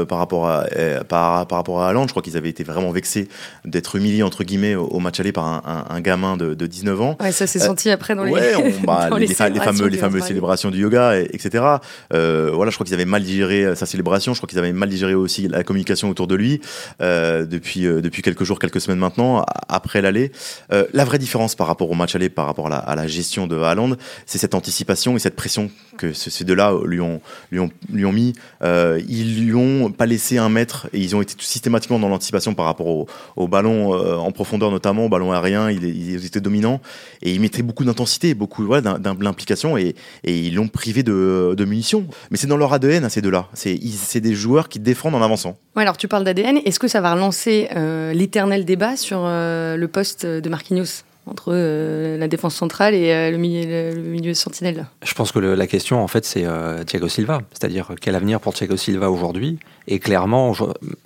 par 0.09 0.19
rapport 0.19 0.49
à 0.49 0.64
par, 1.09 1.47
par 1.47 1.59
rapport 1.59 1.83
à 1.83 1.88
Haaland. 1.88 2.07
Je 2.07 2.12
crois 2.12 2.23
qu'ils 2.23 2.37
avaient 2.37 2.49
été 2.49 2.64
vraiment 2.64 2.90
vexés 2.90 3.29
d'être 3.64 3.97
humiliés 3.97 4.23
entre 4.23 4.45
guillemets 4.45 4.75
au, 4.75 4.87
au 4.87 4.99
match 5.00 5.21
aller 5.21 5.33
par 5.33 5.45
un, 5.45 5.62
un, 5.67 5.95
un, 5.95 6.00
gamin 6.00 6.37
de, 6.37 6.55
de 6.55 6.67
19 6.67 7.00
ans. 7.00 7.17
Ouais, 7.21 7.33
ça 7.33 7.47
s'est 7.47 7.59
senti 7.59 7.90
après 7.90 8.14
dans 8.14 8.25
les 8.25 8.33
ouais, 8.33 8.55
on, 8.57 8.85
bah, 8.87 9.09
dans 9.11 9.17
les, 9.17 9.26
les, 9.26 9.35
les, 9.50 9.61
fameux 9.61 9.87
les 9.87 9.99
fameuses 9.99 10.25
célébrations 10.25 10.71
du 10.71 10.81
yoga, 10.81 11.19
et, 11.19 11.29
etc. 11.33 11.64
voilà, 12.11 12.71
je 12.71 12.75
crois 12.75 12.85
qu'ils 12.85 12.95
avaient 12.95 13.05
mal 13.05 13.23
digéré 13.23 13.50
digéré 13.50 13.75
sa 13.76 13.87
célébration. 13.87 14.35
Je 14.35 14.38
crois 14.38 14.49
qu'ils 14.49 14.59
avaient 14.59 14.73
mal 14.73 14.88
digéré 14.88 15.14
aussi 15.14 15.49
la 15.49 15.62
communication 15.64 16.09
autour 16.11 16.26
de 16.26 16.35
lui 16.35 16.61
depuis 17.00 17.83
depuis 17.83 18.23
quelques 18.23 18.45
jours, 18.45 18.59
quelques 18.59 18.80
semaines 18.80 18.99
maintenant 18.99 19.45
après 19.69 20.00
l'aller. 20.00 20.33
la 20.71 21.04
vraie 21.04 21.19
différence 21.19 21.54
par 21.54 21.66
rapport 21.66 21.90
au 21.90 21.95
match 21.95 22.14
aller, 22.14 22.28
par 22.28 22.47
rapport 22.47 22.66
à 22.66 22.71
la, 22.71 22.78
à 22.78 23.07
gestion 23.07 23.47
de 23.47 23.57
Haaland, 23.57 23.97
c'est 24.26 24.38
cette 24.38 24.54
anticipation 24.54 25.16
et 25.16 25.19
cette 25.19 25.37
pression 25.37 25.71
que 25.97 26.12
ces 26.12 26.45
deux-là 26.45 26.75
lui 26.85 27.00
ont 27.00 27.21
lui 27.50 27.61
ont 27.61 27.71
lui 27.92 28.04
ont 28.04 28.12
mis. 28.12 28.35
ils 28.62 29.47
lui 29.47 29.54
ont 29.54 29.90
pas 29.90 30.07
laissé 30.07 30.38
un 30.38 30.49
mètre 30.49 30.88
et 30.92 31.00
ils 31.00 31.16
ont 31.16 31.23
été 31.23 31.35
systématiquement 31.38 31.99
dans 31.99 32.09
l'anticipation 32.09 32.54
par 32.54 32.66
rapport 32.66 32.87
au, 32.87 33.07
au 33.37 33.49
ballon 33.49 33.92
en 33.92 34.33
profondeur 34.33 34.71
notamment, 34.71 35.07
au 35.07 35.09
ballon 35.09 35.33
aérien. 35.33 35.71
Ils, 35.71 35.85
ils 35.85 36.26
étaient 36.26 36.40
dominants 36.40 36.80
et 37.23 37.33
ils 37.33 37.40
mettaient 37.40 37.62
beaucoup 37.62 37.85
d'intensité, 37.85 38.35
beaucoup 38.35 38.64
voilà, 38.64 38.99
d'implication 38.99 39.76
et, 39.76 39.95
ils 40.25 40.54
l'ont 40.54 40.69
privé 40.69 41.02
de, 41.02 41.54
de, 41.57 41.64
munitions. 41.64 42.07
Mais 42.30 42.37
c'est 42.37 42.47
dans 42.47 42.57
leur 42.57 42.73
ADN, 42.73 43.09
ces 43.09 43.23
deux-là. 43.23 43.39
C'est 43.54 44.20
des 44.20 44.35
joueurs 44.35 44.68
qui 44.68 44.78
défendent 44.78 45.14
en 45.14 45.23
avançant. 45.23 45.56
Ouais, 45.76 45.82
alors 45.82 45.97
tu 45.97 46.09
parles 46.09 46.25
d'ADN. 46.25 46.59
Est-ce 46.64 46.78
que 46.78 46.88
ça 46.88 47.00
va 47.00 47.14
relancer 47.14 47.68
euh, 47.76 48.12
l'éternel 48.12 48.64
débat 48.64 48.97
sur 48.97 49.20
euh, 49.23 49.76
le 49.76 49.88
poste 49.88 50.26
de 50.26 50.49
Marquinhos 50.49 51.04
entre 51.26 51.52
euh, 51.52 52.18
la 52.18 52.28
défense 52.28 52.54
centrale 52.54 52.94
et 52.94 53.30
le, 53.30 53.37
milieu, 53.37 53.94
le, 53.94 54.02
milieu, 54.02 54.35
sentinelle? 54.35 54.87
Je 55.02 55.14
pense 55.14 55.32
que 55.32 55.38
le, 55.38 55.54
la 55.54 55.66
question, 55.66 56.02
en 56.02 56.09
fait, 56.09 56.25
c'est 56.25 56.47
Thiago 56.87 57.09
Silva. 57.09 57.42
C'est-à-dire, 57.52 57.92
quel 58.00 58.14
avenir 58.14 58.40
pour 58.40 58.54
Thiago 58.54 58.76
Silva 58.76 59.11
aujourd'hui? 59.11 59.59
Et 59.87 59.99
clairement, 59.99 60.52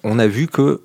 on 0.02 0.18
a 0.18 0.26
vu 0.26 0.46
que 0.46 0.82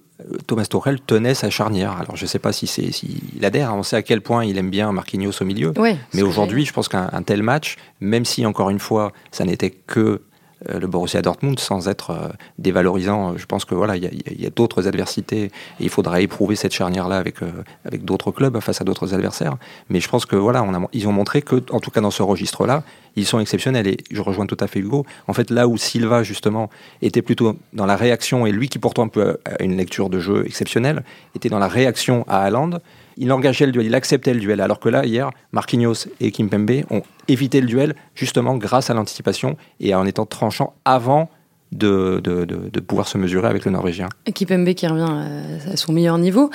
Thomas 0.48 0.66
Tuchel 0.66 1.00
tenait 1.00 1.34
sa 1.34 1.50
charnière. 1.50 1.94
Alors 1.94 2.16
je 2.16 2.24
ne 2.24 2.28
sais 2.28 2.40
pas 2.40 2.52
si 2.52 2.68
c'est 2.68 2.92
s'il 2.92 3.44
adhère, 3.44 3.74
on 3.76 3.84
sait 3.84 3.96
à 3.96 4.02
quel 4.02 4.22
point 4.22 4.44
il 4.46 4.58
aime 4.58 4.70
bien 4.70 4.92
Marquinhos 4.92 5.32
au 5.42 5.46
milieu. 5.46 5.74
mais 6.14 6.22
aujourd'hui, 6.22 6.66
je 6.66 6.74
pense 6.74 6.88
qu'un 6.88 7.24
tel 7.26 7.44
match, 7.44 7.78
même 8.02 8.26
si 8.26 8.46
encore 8.46 8.70
une 8.70 8.80
fois, 8.80 9.14
ça 9.32 9.46
n'était 9.46 9.72
que 9.72 10.22
le 10.68 10.88
Borussia 10.88 11.22
Dortmund 11.22 11.60
sans 11.60 11.88
être 11.88 12.12
euh, 12.12 12.28
dévalorisant. 12.58 13.38
Je 13.38 13.46
pense 13.46 13.66
que 13.66 13.76
voilà, 13.76 13.96
il 13.96 14.04
y 14.04 14.46
a, 14.46 14.50
d'autres 14.50 14.88
adversités 14.88 15.44
et 15.44 15.52
il 15.80 15.90
faudra 15.90 16.22
éprouver 16.22 16.56
cette 16.56 16.74
charnière-là 16.74 17.18
avec 17.18 17.42
euh, 17.42 17.52
avec 17.86 18.04
d'autres 18.04 18.32
clubs 18.32 18.60
face 18.60 18.82
à 18.82 18.84
d'autres 18.84 19.14
adversaires. 19.14 19.56
Mais 19.90 20.00
je 20.00 20.10
pense 20.10 20.26
que 20.26 20.36
voilà, 20.36 20.62
a, 20.62 20.88
ils 20.94 21.08
ont 21.08 21.12
montré 21.12 21.42
que, 21.42 21.64
en 21.72 21.80
tout 21.80 21.92
cas 21.92 22.02
dans 22.02 22.12
ce 22.12 22.24
registre-là, 22.24 22.84
ils 23.16 23.26
sont 23.26 23.40
exceptionnels. 23.40 23.88
Et 23.88 23.98
je 24.12 24.22
rejoins 24.22 24.46
tout 24.46 24.58
à 24.60 24.68
fait 24.68 24.80
Hugo. 24.80 25.06
En 25.28 25.34
fait, 25.34 25.50
là 25.50 25.68
où 25.68 25.78
Silva 25.78 26.24
justement 26.24 26.70
était 27.02 27.22
plutôt 27.22 27.58
dans 27.74 27.86
la 27.86 27.96
réaction 27.96 28.46
et 28.46 28.52
lui 28.52 28.68
qui 28.68 28.80
pourtant 28.80 29.08
peut 29.08 29.38
une 29.60 29.78
lecture 29.78 30.10
de 30.10 30.20
jeu 30.20 30.46
exceptionnelle, 30.46 31.04
était 31.36 31.50
dans 31.50 31.60
la 31.60 31.68
réaction 31.68 32.26
à 32.28 32.44
Haaland 32.44 32.80
il 33.18 33.32
engageait 33.32 33.66
le 33.66 33.72
duel, 33.72 33.86
il 33.86 33.96
acceptait 33.96 34.34
le 34.34 34.40
duel. 34.40 34.62
Alors 34.62 34.80
que 34.80 34.90
là, 34.90 35.06
hier, 35.06 35.30
Marquinhos 35.52 36.08
et 36.20 36.32
Kimpembe 36.32 36.84
ont 36.90 37.02
évité 37.28 37.62
le 37.62 37.68
duel 37.68 37.96
justement 38.16 38.56
grâce 38.58 38.90
à 38.90 38.94
l'anticipation 38.94 39.58
et 39.80 39.94
en 39.96 40.06
étant 40.06 40.26
tranchant 40.26 40.74
avant 40.86 41.30
de, 41.72 42.20
de, 42.24 42.80
pouvoir 42.80 43.08
se 43.08 43.18
mesurer 43.18 43.48
avec 43.48 43.66
le 43.66 43.72
Norvégien. 43.72 44.10
Kimpembe 44.34 44.74
qui 44.74 44.88
revient 44.88 45.62
à 45.72 45.78
son 45.78 45.94
meilleur 45.94 46.18
niveau. 46.18 46.50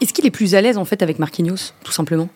Est-ce 0.00 0.12
qu'il 0.12 0.26
est 0.26 0.30
plus 0.30 0.54
à 0.54 0.60
l'aise 0.60 0.78
en 0.78 0.84
fait 0.84 1.02
avec 1.02 1.18
Marquinhos, 1.18 1.72
tout 1.82 1.92
simplement? 1.92 2.28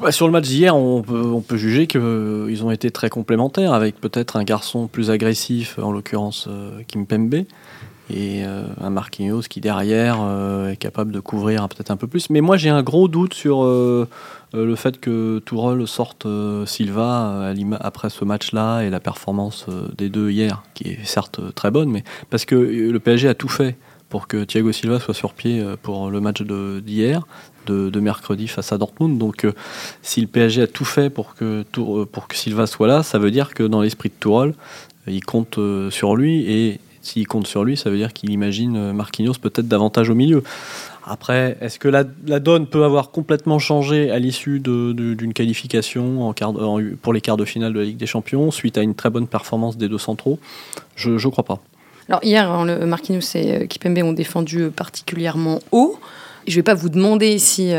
Bah, 0.00 0.10
sur 0.10 0.26
le 0.26 0.32
match 0.32 0.46
d'hier, 0.46 0.74
on 0.74 1.02
peut, 1.02 1.22
on 1.24 1.40
peut 1.40 1.56
juger 1.56 1.86
qu'ils 1.86 2.60
ont 2.64 2.70
été 2.70 2.90
très 2.90 3.08
complémentaires, 3.08 3.72
avec 3.72 4.00
peut-être 4.00 4.36
un 4.36 4.42
garçon 4.42 4.88
plus 4.88 5.10
agressif, 5.10 5.78
en 5.78 5.92
l'occurrence 5.92 6.48
euh, 6.48 6.80
Kimpembe, 6.88 7.44
et 8.10 8.44
euh, 8.44 8.64
un 8.80 8.90
Marquinhos 8.90 9.42
qui 9.42 9.60
derrière 9.60 10.18
euh, 10.20 10.70
est 10.70 10.76
capable 10.76 11.10
de 11.10 11.20
couvrir 11.20 11.66
peut-être 11.68 11.90
un 11.90 11.96
peu 11.96 12.06
plus. 12.06 12.28
Mais 12.30 12.40
moi 12.40 12.56
j'ai 12.56 12.68
un 12.68 12.82
gros 12.82 13.08
doute 13.08 13.32
sur 13.32 13.64
euh, 13.64 14.06
le 14.52 14.76
fait 14.76 15.00
que 15.00 15.38
Tourelle 15.44 15.86
sorte 15.86 16.26
Silva 16.66 17.52
après 17.80 18.10
ce 18.10 18.24
match-là 18.24 18.82
et 18.82 18.90
la 18.90 19.00
performance 19.00 19.66
des 19.96 20.08
deux 20.10 20.30
hier, 20.30 20.62
qui 20.74 20.90
est 20.90 21.04
certes 21.04 21.54
très 21.54 21.70
bonne, 21.70 21.90
mais 21.90 22.04
parce 22.30 22.44
que 22.44 22.54
le 22.54 23.00
PSG 23.00 23.28
a 23.28 23.34
tout 23.34 23.48
fait 23.48 23.76
pour 24.10 24.28
que 24.28 24.44
Thiago 24.44 24.70
Silva 24.70 25.00
soit 25.00 25.14
sur 25.14 25.32
pied 25.32 25.64
pour 25.82 26.10
le 26.10 26.20
match 26.20 26.42
d'hier. 26.42 27.26
De, 27.66 27.88
de, 27.88 27.98
mercredi 27.98 28.46
face 28.46 28.72
à 28.72 28.76
Dortmund. 28.76 29.16
Donc, 29.16 29.46
si 30.02 30.20
le 30.20 30.26
PSG 30.26 30.60
a 30.60 30.66
tout 30.66 30.84
fait 30.84 31.08
pour 31.08 31.34
que, 31.34 31.64
pour 32.04 32.28
que 32.28 32.36
Silva 32.36 32.66
soit 32.66 32.86
là, 32.86 33.02
ça 33.02 33.18
veut 33.18 33.30
dire 33.30 33.54
que 33.54 33.62
dans 33.62 33.80
l'esprit 33.80 34.10
de 34.10 34.14
Tourelle, 34.20 34.52
il 35.06 35.24
compte 35.24 35.58
sur 35.88 36.14
lui 36.14 36.42
et 36.42 36.78
s'il 37.04 37.28
compte 37.28 37.46
sur 37.46 37.64
lui, 37.64 37.76
ça 37.76 37.90
veut 37.90 37.96
dire 37.96 38.12
qu'il 38.12 38.30
imagine 38.30 38.76
euh, 38.76 38.92
Marquinhos 38.92 39.34
peut-être 39.34 39.68
davantage 39.68 40.08
au 40.08 40.14
milieu. 40.14 40.42
Après, 41.06 41.58
est-ce 41.60 41.78
que 41.78 41.88
la, 41.88 42.04
donne 42.04 42.66
peut 42.66 42.82
avoir 42.82 43.10
complètement 43.10 43.58
changé 43.58 44.10
à 44.10 44.18
l'issue 44.18 44.58
d'une 44.58 45.34
qualification 45.34 46.28
en 46.28 46.34
pour 47.02 47.12
les 47.12 47.20
quarts 47.20 47.36
de 47.36 47.44
finale 47.44 47.74
de 47.74 47.80
la 47.80 47.84
Ligue 47.84 47.98
des 47.98 48.06
Champions, 48.06 48.50
suite 48.50 48.78
à 48.78 48.80
une 48.80 48.94
très 48.94 49.10
bonne 49.10 49.26
performance 49.26 49.76
des 49.76 49.88
deux 49.88 49.98
centraux? 49.98 50.38
Je 50.96 51.10
ne 51.10 51.30
crois 51.30 51.44
pas. 51.44 51.60
Alors 52.08 52.24
hier, 52.24 52.50
hein, 52.50 52.64
le 52.64 52.86
Marquinhos 52.86 53.20
et 53.34 53.52
euh, 53.52 53.66
Kipembe 53.66 53.98
ont 53.98 54.14
défendu 54.14 54.62
euh, 54.62 54.70
particulièrement 54.70 55.60
haut. 55.72 55.98
Je 56.46 56.52
ne 56.52 56.56
vais 56.56 56.62
pas 56.62 56.74
vous 56.74 56.90
demander 56.90 57.38
si, 57.38 57.72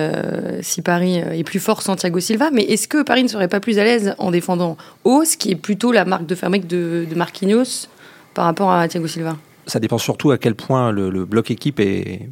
si 0.61 0.81
Paris 0.81 1.17
est 1.17 1.43
plus 1.43 1.59
fort 1.59 1.83
sans 1.83 1.95
Thiago 1.95 2.19
Silva, 2.19 2.49
mais 2.51 2.63
est-ce 2.63 2.87
que 2.87 3.03
Paris 3.03 3.21
ne 3.21 3.27
serait 3.27 3.47
pas 3.47 3.59
plus 3.59 3.77
à 3.77 3.83
l'aise 3.83 4.15
en 4.17 4.31
défendant 4.31 4.75
haut, 5.03 5.23
ce 5.23 5.37
qui 5.37 5.51
est 5.51 5.55
plutôt 5.55 5.91
la 5.91 6.03
marque 6.03 6.25
de 6.25 6.33
fabrique 6.33 6.65
de, 6.65 7.05
de 7.07 7.13
Marquinhos? 7.13 7.87
Par 8.35 8.45
rapport 8.45 8.71
à 8.71 8.87
Thiago 8.87 9.07
Silva 9.07 9.35
ça 9.67 9.79
dépend 9.79 9.97
surtout 9.97 10.29
à 10.29 10.37
quel 10.37 10.53
point 10.53 10.91
le, 10.91 11.25
bloc 11.25 11.49
équipe 11.49 11.81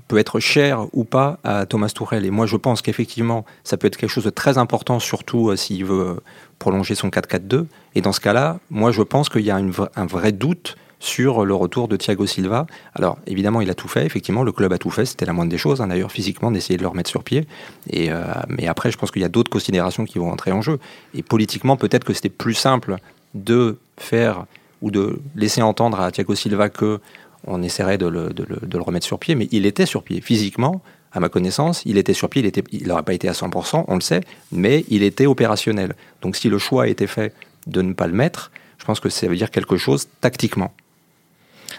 peut 0.07 0.17
être 0.17 0.39
cher 0.39 0.85
ou 0.93 1.03
pas 1.03 1.39
à 1.43 1.65
Thomas 1.65 1.89
Tourel. 1.89 2.25
Et 2.25 2.29
moi, 2.29 2.45
je 2.45 2.57
pense 2.57 2.83
qu'effectivement, 2.83 3.43
ça 3.63 3.75
peut 3.75 3.87
être 3.87 3.97
quelque 3.97 4.11
chose 4.11 4.25
de 4.25 4.29
très 4.29 4.59
important, 4.59 4.99
surtout 4.99 5.49
euh, 5.49 5.55
s'il 5.55 5.85
veut 5.85 6.21
prolonger 6.59 6.93
son 6.93 7.09
4-4-2. 7.09 7.65
Et 7.95 8.01
dans 8.01 8.11
ce 8.11 8.19
cas-là, 8.19 8.59
moi, 8.69 8.91
je 8.91 9.01
pense 9.01 9.29
qu'il 9.29 9.41
y 9.41 9.49
a 9.49 9.55
un 9.55 10.05
vrai 10.05 10.31
doute 10.31 10.75
sur 11.03 11.43
le 11.43 11.53
retour 11.53 11.89
de 11.89 11.97
Thiago 11.97 12.25
Silva. 12.25 12.65
Alors, 12.95 13.17
évidemment, 13.27 13.59
il 13.59 13.69
a 13.69 13.73
tout 13.73 13.89
fait. 13.89 14.05
Effectivement, 14.05 14.43
le 14.43 14.53
club 14.53 14.71
a 14.71 14.77
tout 14.77 14.89
fait. 14.89 15.05
C'était 15.05 15.25
la 15.25 15.33
moindre 15.33 15.51
des 15.51 15.57
choses, 15.57 15.81
hein, 15.81 15.87
d'ailleurs, 15.87 16.11
physiquement, 16.11 16.49
d'essayer 16.49 16.77
de 16.77 16.81
le 16.81 16.87
remettre 16.87 17.09
sur 17.09 17.23
pied. 17.23 17.45
Et, 17.89 18.09
euh, 18.09 18.23
mais 18.47 18.67
après, 18.67 18.89
je 18.89 18.97
pense 18.97 19.11
qu'il 19.11 19.21
y 19.21 19.25
a 19.25 19.29
d'autres 19.29 19.51
considérations 19.51 20.05
qui 20.05 20.17
vont 20.17 20.31
entrer 20.31 20.53
en 20.53 20.61
jeu. 20.61 20.79
Et 21.13 21.21
politiquement, 21.21 21.75
peut-être 21.75 22.05
que 22.05 22.13
c'était 22.13 22.29
plus 22.29 22.53
simple 22.53 22.95
de 23.33 23.77
faire 23.97 24.45
ou 24.83 24.91
de 24.91 25.21
laisser 25.35 25.63
entendre 25.63 25.99
à 25.99 26.11
Thiago 26.11 26.35
Silva 26.35 26.69
que 26.69 26.99
on 27.47 27.63
essaierait 27.63 27.97
de 27.97 28.05
le, 28.05 28.81
remettre 28.81 29.05
sur 29.05 29.17
pied, 29.17 29.35
mais 29.35 29.47
il 29.51 29.65
était 29.65 29.85
sur 29.85 30.03
pied 30.03 30.21
physiquement. 30.21 30.81
À 31.11 31.19
ma 31.19 31.29
connaissance, 31.29 31.83
il 31.85 31.97
était 31.97 32.13
sur 32.13 32.29
pied, 32.29 32.49
il 32.71 32.87
n'aurait 32.87 33.03
pas 33.03 33.13
été 33.13 33.27
à 33.27 33.33
100%, 33.33 33.85
on 33.87 33.95
le 33.95 34.01
sait, 34.01 34.21
mais 34.51 34.83
il 34.89 35.03
était 35.03 35.25
opérationnel. 35.25 35.95
Donc 36.21 36.35
si 36.35 36.49
le 36.49 36.57
choix 36.57 36.83
a 36.83 36.87
été 36.87 37.07
fait 37.07 37.33
de 37.67 37.81
ne 37.81 37.93
pas 37.93 38.07
le 38.07 38.13
mettre, 38.13 38.51
je 38.77 38.85
pense 38.85 38.99
que 38.99 39.09
ça 39.09 39.27
veut 39.27 39.35
dire 39.35 39.51
quelque 39.51 39.77
chose 39.77 40.07
tactiquement 40.21 40.73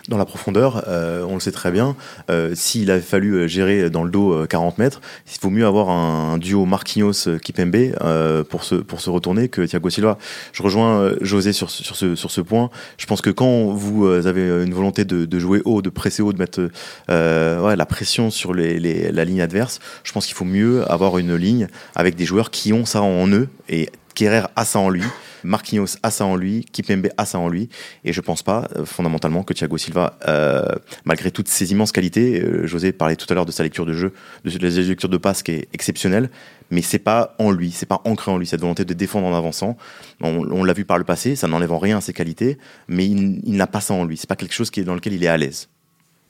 dans 0.08 0.18
la 0.18 0.26
profondeur, 0.26 0.84
euh, 0.86 1.24
on 1.26 1.34
le 1.34 1.40
sait 1.40 1.52
très 1.52 1.70
bien. 1.70 1.96
Euh, 2.30 2.52
S'il 2.54 2.90
avait 2.90 3.00
fallu 3.00 3.34
euh, 3.34 3.46
gérer 3.46 3.88
dans 3.88 4.04
le 4.04 4.10
dos 4.10 4.46
40 4.46 4.74
euh, 4.78 4.82
mètres, 4.82 5.00
il 5.26 5.40
vaut 5.40 5.50
mieux 5.50 5.66
avoir 5.66 5.88
un, 5.88 6.36
duo 6.38 6.66
Marquinhos-Kipembe 6.66 7.94
euh, 8.02 8.44
pour, 8.44 8.64
se, 8.64 8.74
pour 8.74 9.00
se 9.00 9.08
retourner 9.08 9.48
que 9.48 9.62
Thiago 9.62 9.88
Silva. 9.88 10.18
Je 10.52 10.62
rejoins 10.62 11.12
José 11.20 11.52
sur, 11.52 11.70
sur, 11.70 11.96
ce, 11.96 12.14
sur 12.16 12.30
ce 12.30 12.40
point. 12.40 12.70
Je 12.98 13.06
pense 13.06 13.20
que 13.20 13.30
quand 13.30 13.66
vous 13.72 14.06
avez 14.06 14.64
une 14.64 14.74
volonté 14.74 15.04
de, 15.04 15.24
de 15.24 15.38
jouer 15.38 15.62
haut, 15.64 15.80
de 15.80 15.90
presser 15.90 16.22
haut, 16.22 16.32
de 16.32 16.38
mettre 16.38 16.60
ouais, 17.08 17.76
la 17.76 17.86
pression 17.86 18.30
sur 18.30 18.52
les, 18.52 18.78
les, 18.78 19.10
la 19.10 19.24
ligne 19.24 19.40
adverse, 19.40 19.78
je 20.02 20.12
pense 20.12 20.26
qu'il 20.26 20.34
faut 20.34 20.44
mieux 20.44 20.90
avoir 20.90 21.18
une 21.18 21.34
ligne 21.34 21.68
avec 21.94 22.14
des 22.14 22.24
joueurs 22.24 22.50
qui 22.50 22.72
ont 22.72 22.84
ça 22.84 23.02
en 23.02 23.28
eux 23.28 23.48
et 23.68 23.90
Kerrer 24.14 24.46
a 24.56 24.64
ça 24.64 24.78
en 24.78 24.88
lui. 24.88 25.02
Marquinhos 25.44 25.96
a 26.02 26.10
ça 26.10 26.24
en 26.24 26.36
lui, 26.36 26.64
Kipembe 26.64 27.08
a 27.16 27.26
ça 27.26 27.38
en 27.38 27.48
lui, 27.48 27.68
et 28.04 28.12
je 28.12 28.20
pense 28.20 28.42
pas 28.42 28.68
euh, 28.76 28.84
fondamentalement 28.84 29.42
que 29.42 29.52
Thiago 29.52 29.76
Silva, 29.76 30.18
euh, 30.26 30.64
malgré 31.04 31.30
toutes 31.30 31.48
ses 31.48 31.70
immenses 31.70 31.92
qualités, 31.92 32.40
euh, 32.40 32.66
José 32.66 32.92
parlait 32.92 33.16
tout 33.16 33.26
à 33.28 33.34
l'heure 33.34 33.46
de 33.46 33.52
sa 33.52 33.62
lecture 33.62 33.86
de 33.86 33.92
jeu, 33.92 34.12
de 34.44 34.50
sa 34.50 34.80
lecture 34.80 35.08
de 35.08 35.18
passe 35.18 35.42
qui 35.42 35.52
est 35.52 35.68
exceptionnelle, 35.72 36.30
mais 36.70 36.82
c'est 36.82 36.98
pas 36.98 37.34
en 37.38 37.50
lui, 37.50 37.70
c'est 37.70 37.86
pas 37.86 38.00
ancré 38.04 38.30
en 38.30 38.38
lui 38.38 38.46
cette 38.46 38.60
volonté 38.60 38.84
de 38.84 38.94
défendre 38.94 39.26
en 39.26 39.36
avançant. 39.36 39.76
On, 40.20 40.64
l'a 40.64 40.72
vu 40.72 40.86
par 40.86 40.96
le 40.96 41.04
passé, 41.04 41.36
ça 41.36 41.46
n'enlève 41.46 41.72
en 41.72 41.78
rien 41.78 42.00
ses 42.00 42.14
qualités, 42.14 42.58
mais 42.88 43.06
il, 43.06 43.56
n'a 43.56 43.66
pas 43.66 43.80
ça 43.80 43.92
en 43.92 44.04
lui. 44.04 44.16
C'est 44.16 44.28
pas 44.28 44.36
quelque 44.36 44.54
chose 44.54 44.70
qui 44.70 44.80
est 44.80 44.84
dans 44.84 44.94
lequel 44.94 45.12
il 45.12 45.22
est 45.22 45.28
à 45.28 45.36
l'aise. 45.36 45.68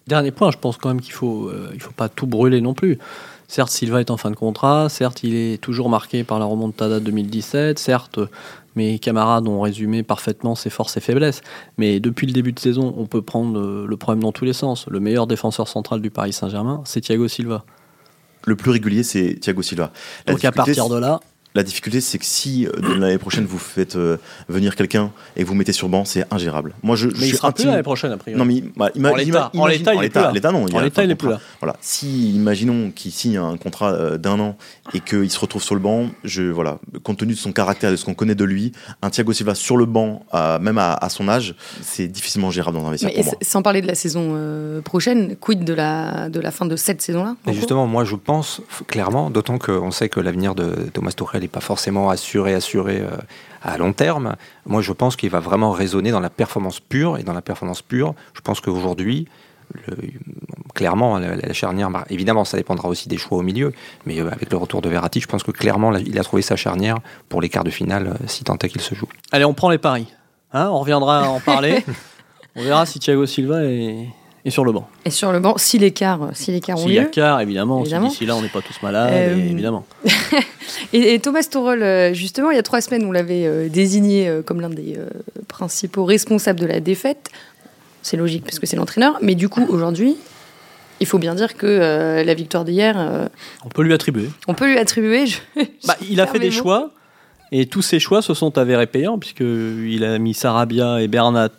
Dernier 0.08 0.32
point, 0.32 0.50
je 0.50 0.58
pense 0.58 0.76
quand 0.76 0.88
même 0.88 1.00
qu'il 1.00 1.12
faut, 1.12 1.52
il 1.72 1.80
faut 1.80 1.92
pas 1.92 2.08
tout 2.08 2.26
brûler 2.26 2.60
non 2.60 2.74
plus. 2.74 2.98
Certes, 3.54 3.70
Silva 3.70 4.00
est 4.00 4.10
en 4.10 4.16
fin 4.16 4.32
de 4.32 4.34
contrat, 4.34 4.88
certes, 4.88 5.22
il 5.22 5.36
est 5.36 5.60
toujours 5.60 5.88
marqué 5.88 6.24
par 6.24 6.40
la 6.40 6.44
remontada 6.44 6.98
2017, 6.98 7.78
certes, 7.78 8.18
mes 8.74 8.98
camarades 8.98 9.46
ont 9.46 9.60
résumé 9.60 10.02
parfaitement 10.02 10.56
ses 10.56 10.70
forces 10.70 10.96
et 10.96 11.00
faiblesses. 11.00 11.40
Mais 11.78 12.00
depuis 12.00 12.26
le 12.26 12.32
début 12.32 12.50
de 12.50 12.58
saison, 12.58 12.92
on 12.98 13.06
peut 13.06 13.22
prendre 13.22 13.86
le 13.86 13.96
problème 13.96 14.24
dans 14.24 14.32
tous 14.32 14.44
les 14.44 14.54
sens. 14.54 14.88
Le 14.88 14.98
meilleur 14.98 15.28
défenseur 15.28 15.68
central 15.68 16.00
du 16.00 16.10
Paris 16.10 16.32
Saint-Germain, 16.32 16.82
c'est 16.84 17.00
Thiago 17.00 17.28
Silva. 17.28 17.64
Le 18.44 18.56
plus 18.56 18.72
régulier, 18.72 19.04
c'est 19.04 19.38
Thiago 19.40 19.62
Silva. 19.62 19.92
Donc 20.26 20.44
à 20.44 20.50
partir 20.50 20.88
de 20.88 20.98
là, 20.98 21.20
La 21.56 21.62
difficulté, 21.62 22.00
c'est 22.00 22.18
que 22.18 22.24
si 22.24 22.66
euh, 22.66 22.72
l'année 22.98 23.16
prochaine 23.16 23.44
vous 23.46 23.58
faites 23.58 23.94
euh, 23.94 24.16
venir 24.48 24.74
quelqu'un 24.74 25.12
et 25.36 25.44
que 25.44 25.48
vous 25.48 25.54
mettez 25.54 25.72
sur 25.72 25.88
banc, 25.88 26.04
c'est 26.04 26.24
ingérable. 26.32 26.74
Moi, 26.82 26.96
je, 26.96 27.08
je 27.10 27.14
Mais 27.14 27.20
il 27.20 27.28
suis 27.28 27.36
sera 27.36 27.52
plus 27.52 27.64
l'année 27.66 27.84
prochaine, 27.84 28.10
a 28.10 28.16
priori. 28.16 28.36
Non, 28.36 28.44
mais 28.44 28.60
bah, 28.76 28.90
ima- 28.96 29.12
En 29.12 29.14
l'état- 29.14 29.28
ima- 29.28 29.50
en 29.54 29.58
imagine- 29.68 29.78
l'état, 29.78 29.94
il 29.94 29.98
en 29.98 30.02
est 30.02 30.08
plus 30.10 30.20
là. 30.20 30.32
l'état, 30.32 30.50
non. 30.50 30.66
il 30.66 30.76
En 30.76 30.80
l'état, 30.80 31.04
il 31.04 31.10
est 31.12 31.14
plus 31.14 31.28
là. 31.28 31.38
Voilà. 31.60 31.76
Si, 31.80 32.32
imaginons 32.34 32.90
qu'il 32.90 33.12
signe 33.12 33.36
un 33.36 33.56
contrat 33.56 33.92
euh, 33.92 34.18
d'un 34.18 34.40
an 34.40 34.56
et 34.94 35.00
qu'il 35.00 35.30
se 35.30 35.38
retrouve 35.38 35.62
sur 35.62 35.76
le 35.76 35.80
banc, 35.80 36.08
je, 36.24 36.42
voilà, 36.42 36.78
compte 37.04 37.18
tenu 37.18 37.34
de 37.34 37.38
son 37.38 37.52
caractère, 37.52 37.92
de 37.92 37.96
ce 37.96 38.04
qu'on 38.04 38.14
connaît 38.14 38.34
de 38.34 38.44
lui, 38.44 38.72
un 39.02 39.10
Thiago 39.10 39.32
Silva 39.32 39.54
sur 39.54 39.76
le 39.76 39.86
banc, 39.86 40.26
même 40.60 40.78
à, 40.78 40.94
à 40.94 41.08
son 41.08 41.28
âge, 41.28 41.54
c'est 41.82 42.08
difficilement 42.08 42.50
gérable 42.50 42.78
dans 42.78 42.86
un 42.86 42.90
vestiaire 42.90 43.12
Mais 43.14 43.22
pour 43.22 43.26
moi. 43.26 43.38
sans 43.42 43.62
parler 43.62 43.80
de 43.80 43.86
la 43.86 43.94
saison 43.94 44.32
euh, 44.34 44.80
prochaine, 44.80 45.36
quid 45.36 45.62
de 45.62 45.72
la, 45.74 46.28
de 46.30 46.40
la 46.40 46.50
fin 46.50 46.66
de 46.66 46.74
cette 46.74 47.00
saison-là 47.00 47.36
justement, 47.52 47.86
moi 47.86 48.02
je 48.04 48.16
pense 48.16 48.60
clairement, 48.88 49.30
d'autant 49.30 49.58
qu'on 49.58 49.92
sait 49.92 50.08
que 50.08 50.18
l'avenir 50.18 50.56
de 50.56 50.74
Thomas 50.92 51.12
Tuchel 51.12 51.43
n'est 51.44 51.48
pas 51.48 51.60
forcément 51.60 52.10
assuré, 52.10 52.54
assuré 52.54 53.00
euh, 53.00 53.10
à 53.62 53.78
long 53.78 53.92
terme. 53.92 54.36
Moi 54.66 54.82
je 54.82 54.92
pense 54.92 55.16
qu'il 55.16 55.30
va 55.30 55.40
vraiment 55.40 55.70
raisonner 55.70 56.10
dans 56.10 56.20
la 56.20 56.30
performance 56.30 56.80
pure. 56.80 57.18
Et 57.18 57.22
dans 57.22 57.32
la 57.32 57.42
performance 57.42 57.82
pure, 57.82 58.14
je 58.34 58.40
pense 58.40 58.60
qu'aujourd'hui, 58.60 59.26
le- 59.86 59.96
clairement, 60.74 61.18
la, 61.18 61.36
la 61.36 61.52
charnière, 61.52 61.88
évidemment, 62.10 62.44
ça 62.44 62.56
dépendra 62.56 62.88
aussi 62.88 63.08
des 63.08 63.16
choix 63.16 63.38
au 63.38 63.42
milieu. 63.42 63.72
Mais 64.06 64.20
euh, 64.20 64.28
avec 64.30 64.50
le 64.50 64.56
retour 64.58 64.82
de 64.82 64.88
Verratti, 64.88 65.20
je 65.20 65.26
pense 65.26 65.42
que 65.42 65.50
clairement, 65.52 65.90
là, 65.90 66.00
il 66.00 66.18
a 66.18 66.22
trouvé 66.24 66.42
sa 66.42 66.56
charnière 66.56 66.98
pour 67.28 67.40
les 67.40 67.48
quarts 67.48 67.64
de 67.64 67.70
finale, 67.70 68.08
euh, 68.08 68.26
si 68.26 68.44
tant 68.44 68.56
est 68.58 68.68
qu'il 68.68 68.80
se 68.80 68.94
joue. 68.94 69.08
Allez, 69.32 69.44
on 69.44 69.54
prend 69.54 69.70
les 69.70 69.78
paris. 69.78 70.06
Hein, 70.52 70.68
on 70.70 70.78
reviendra 70.80 71.28
en 71.28 71.40
parler. 71.40 71.84
on 72.56 72.62
verra 72.62 72.86
si 72.86 72.98
Thiago 72.98 73.24
Silva 73.26 73.64
est, 73.64 74.06
est 74.44 74.50
sur 74.50 74.64
le 74.64 74.72
banc. 74.72 74.88
Et 75.04 75.10
sur 75.10 75.32
le 75.32 75.40
banc, 75.40 75.54
si 75.56 75.78
l'écart 75.78 76.30
si 76.34 76.50
l'écart 76.52 76.78
S'il 76.78 76.92
y 76.92 76.98
a 76.98 77.04
quart, 77.06 77.40
évidemment. 77.40 77.78
si 77.78 77.82
Évidemment. 77.84 78.08
D'ici 78.08 78.26
là, 78.26 78.36
on 78.36 78.42
n'est 78.42 78.48
pas 78.48 78.60
tous 78.60 78.82
malades, 78.82 79.10
Euh, 79.12 79.36
et 79.36 79.50
évidemment. 79.50 79.86
Et, 80.92 81.14
et 81.14 81.18
Thomas 81.20 81.42
Tuchel, 81.44 81.82
euh, 81.82 82.14
justement, 82.14 82.50
il 82.50 82.56
y 82.56 82.58
a 82.58 82.62
trois 82.62 82.80
semaines, 82.80 83.04
on 83.04 83.12
l'avait 83.12 83.46
euh, 83.46 83.68
désigné 83.68 84.28
euh, 84.28 84.42
comme 84.42 84.60
l'un 84.60 84.68
des 84.70 84.94
euh, 84.98 85.08
principaux 85.48 86.04
responsables 86.04 86.60
de 86.60 86.66
la 86.66 86.80
défaite. 86.80 87.30
C'est 88.02 88.16
logique 88.16 88.44
parce 88.44 88.58
que 88.58 88.66
c'est 88.66 88.76
l'entraîneur. 88.76 89.18
Mais 89.22 89.34
du 89.34 89.48
coup, 89.48 89.64
aujourd'hui, 89.68 90.16
il 91.00 91.06
faut 91.06 91.18
bien 91.18 91.34
dire 91.34 91.56
que 91.56 91.66
euh, 91.66 92.22
la 92.24 92.34
victoire 92.34 92.64
d'hier, 92.64 92.96
euh, 92.98 93.26
On 93.64 93.68
peut 93.68 93.82
lui 93.82 93.92
attribuer. 93.92 94.28
on 94.46 94.54
peut 94.54 94.66
lui 94.66 94.78
attribuer. 94.78 95.26
je- 95.26 95.38
Bah, 95.86 95.96
il 96.10 96.20
a 96.20 96.26
fait 96.26 96.38
des 96.38 96.50
choix 96.50 96.90
et 97.52 97.66
tous 97.66 97.82
ces 97.82 97.98
choix 98.00 98.20
se 98.22 98.34
sont 98.34 98.56
avérés 98.58 98.86
payants 98.86 99.18
puisqu'il 99.18 100.04
a 100.04 100.18
mis 100.18 100.34
Sarabia 100.34 101.00
et 101.02 101.08
Bernat, 101.08 101.50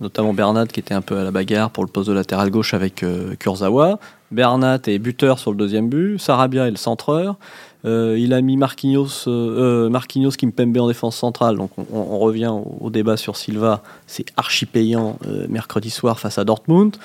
notamment 0.00 0.32
Bernat 0.32 0.66
qui 0.66 0.80
était 0.80 0.94
un 0.94 1.00
peu 1.00 1.18
à 1.18 1.24
la 1.24 1.30
bagarre 1.30 1.70
pour 1.70 1.84
le 1.84 1.90
poste 1.90 2.08
de 2.08 2.14
latéral 2.14 2.50
gauche 2.50 2.74
avec 2.74 3.02
euh, 3.02 3.34
Kurzawa. 3.36 3.98
Bernat 4.30 4.80
est 4.86 4.98
buteur 4.98 5.38
sur 5.38 5.50
le 5.50 5.56
deuxième 5.56 5.88
but, 5.88 6.18
Sarabia 6.18 6.66
est 6.66 6.70
le 6.70 6.76
centreur. 6.76 7.36
Euh, 7.84 8.16
il 8.18 8.32
a 8.32 8.40
mis 8.40 8.56
Marquinhos, 8.56 9.28
euh, 9.28 9.86
euh, 9.86 9.88
Marquinhos 9.88 10.32
Kimpembe 10.32 10.76
en 10.78 10.88
défense 10.88 11.16
centrale. 11.16 11.56
Donc 11.56 11.70
on, 11.92 12.18
revient 12.18 12.48
au, 12.48 12.76
au 12.80 12.90
débat 12.90 13.16
sur 13.16 13.36
Silva. 13.36 13.82
C'est 14.06 14.26
archi 14.36 14.66
payant 14.66 15.18
euh, 15.26 15.46
mercredi 15.48 15.90
soir 15.90 16.18
face 16.18 16.38
à 16.38 16.44
Dortmund. 16.44 16.96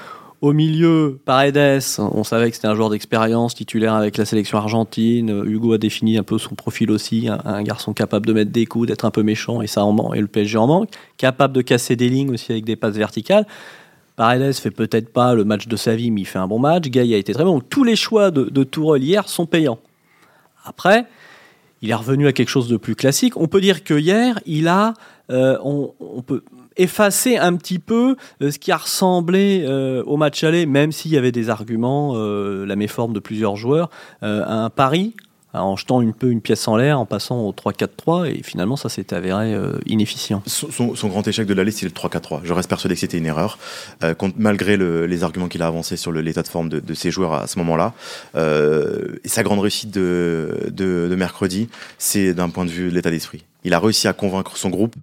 Au 0.44 0.52
milieu, 0.52 1.22
Paredes, 1.24 1.80
on 2.00 2.26
savait 2.26 2.50
que 2.50 2.58
c'était 2.58 2.68
un 2.68 2.76
joueur 2.76 2.90
d'expérience, 2.90 3.56
titulaire 3.56 3.94
avec 3.94 4.18
la 4.18 4.26
sélection 4.26 4.58
argentine. 4.58 5.42
Hugo 5.46 5.72
a 5.72 5.78
défini 5.78 6.18
un 6.18 6.24
peu 6.24 6.38
son 6.38 6.54
profil 6.54 6.92
aussi, 6.92 7.30
un, 7.30 7.64
garçon 7.64 7.94
capable 7.94 8.26
de 8.26 8.34
mettre 8.34 8.52
des 8.52 8.66
coups, 8.66 8.90
d'être 8.90 9.06
un 9.06 9.10
peu 9.10 9.24
méchant, 9.24 9.62
et 9.62 9.68
ça 9.68 9.86
en 9.86 9.94
manque, 9.94 10.18
et 10.18 10.20
le 10.20 10.28
PSG 10.28 10.58
en 10.58 10.68
manque. 10.68 10.90
Capable 11.16 11.54
de 11.54 11.62
casser 11.62 11.96
des 11.96 12.10
lignes 12.10 12.32
aussi 12.32 12.52
avec 12.52 12.66
des 12.66 12.76
passes 12.76 12.96
verticales. 12.96 13.48
Paredes 14.18 14.54
fait 14.56 14.70
peut-être 14.70 15.14
pas 15.14 15.34
le 15.34 15.46
match 15.46 15.70
de 15.70 15.78
sa 15.78 15.96
vie, 15.96 16.12
mais 16.12 16.20
il 16.20 16.28
fait 16.28 16.40
un 16.40 16.48
bon 16.48 16.60
match. 16.60 16.90
Gay 16.90 17.14
a 17.14 17.18
été 17.18 17.32
très 17.32 17.46
bon. 17.46 17.62
Tous 17.62 17.86
les 17.86 17.96
choix 17.96 18.30
de, 18.30 18.44
de 18.44 18.64
Tourelle 18.66 19.02
hier 19.02 19.30
sont 19.30 19.46
payants. 19.46 19.80
Après, 20.66 21.06
il 21.82 21.90
est 21.90 21.96
revenu 21.96 22.28
à 22.28 22.34
quelque 22.34 22.50
chose 22.50 22.68
de 22.68 22.76
plus 22.76 22.96
classique. 22.96 23.38
On 23.38 23.48
peut 23.48 23.62
dire 23.62 23.86
que 23.86 23.94
hier, 23.94 24.42
il 24.46 24.68
a, 24.68 24.94
euh, 25.30 25.58
on 25.64 26.22
peut 26.22 26.44
effacer 26.78 27.38
un 27.38 27.56
petit 27.56 27.80
peu 27.80 28.16
euh, 28.42 28.52
ce 28.52 28.60
qui 28.60 28.72
a 28.72 28.78
ressemblé 28.78 29.64
euh, 29.68 30.04
au 30.06 30.18
match 30.18 30.44
aller, 30.44 30.66
même 30.66 30.92
s'il 30.92 31.12
y 31.12 31.18
avait 31.18 31.32
des 31.32 31.50
arguments, 31.50 32.14
euh, 32.16 32.66
la 32.66 32.76
méforme 32.76 33.14
de 33.14 33.20
plusieurs 33.20 33.56
joueurs, 33.56 33.90
à 34.22 34.64
un 34.64 34.70
pari 34.70 35.16
en 35.56 35.76
jetant 35.76 36.04
peu 36.14 36.32
une 36.32 36.42
pièce 36.42 36.68
en 36.68 36.76
l'air, 36.78 37.00
en 37.00 37.06
passant 37.06 37.42
au 37.42 37.52
3-4-3, 37.52 38.28
et 38.28 38.42
finalement 38.42 38.76
ça 38.76 38.90
s'est 38.90 39.14
avéré 39.14 39.54
euh, 39.54 39.74
inefficient. 39.86 40.42
Son, 40.48 40.94
grand 41.08 41.28
échec 41.28 41.46
de 41.46 41.54
la 41.54 41.64
liste, 41.64 41.80
c'est 41.80 41.86
le 41.86 41.92
3-4-3. 41.92 42.40
Je 42.44 42.54
reste 42.54 42.68
persuadé 42.70 42.96
que 42.96 43.02
c'était 43.02 43.20
une 43.20 43.28
erreur, 43.28 43.60
malgré 44.38 44.78
le- 44.78 45.06
les 45.06 45.24
arguments 45.24 45.48
qu'il 45.48 45.62
a 45.62 45.68
avancés 45.68 45.96
sur 45.96 46.12
l'état 46.12 46.42
de 46.42 46.48
forme 46.48 46.70
de, 46.70 46.94
ses 46.96 47.12
joueurs 47.12 47.34
à 47.34 47.46
ce 47.46 47.60
moment-là. 47.60 47.94
Sa 48.34 49.44
grande 49.44 49.60
réussite 49.60 49.92
de, 49.92 50.72
de, 50.72 51.08
de 51.10 51.16
mercredi, 51.16 51.70
c'est 52.00 52.34
d'un 52.34 52.50
point 52.50 52.66
de 52.66 52.72
vue 52.72 52.90
de 52.90 52.96
l'état 52.96 53.12
d'esprit. 53.12 53.44
Il 53.64 53.74
a 53.74 53.80
réussi 53.80 54.08
à 54.08 54.14
convaincre 54.14 54.58
son 54.58 54.70
groupe 54.70 54.96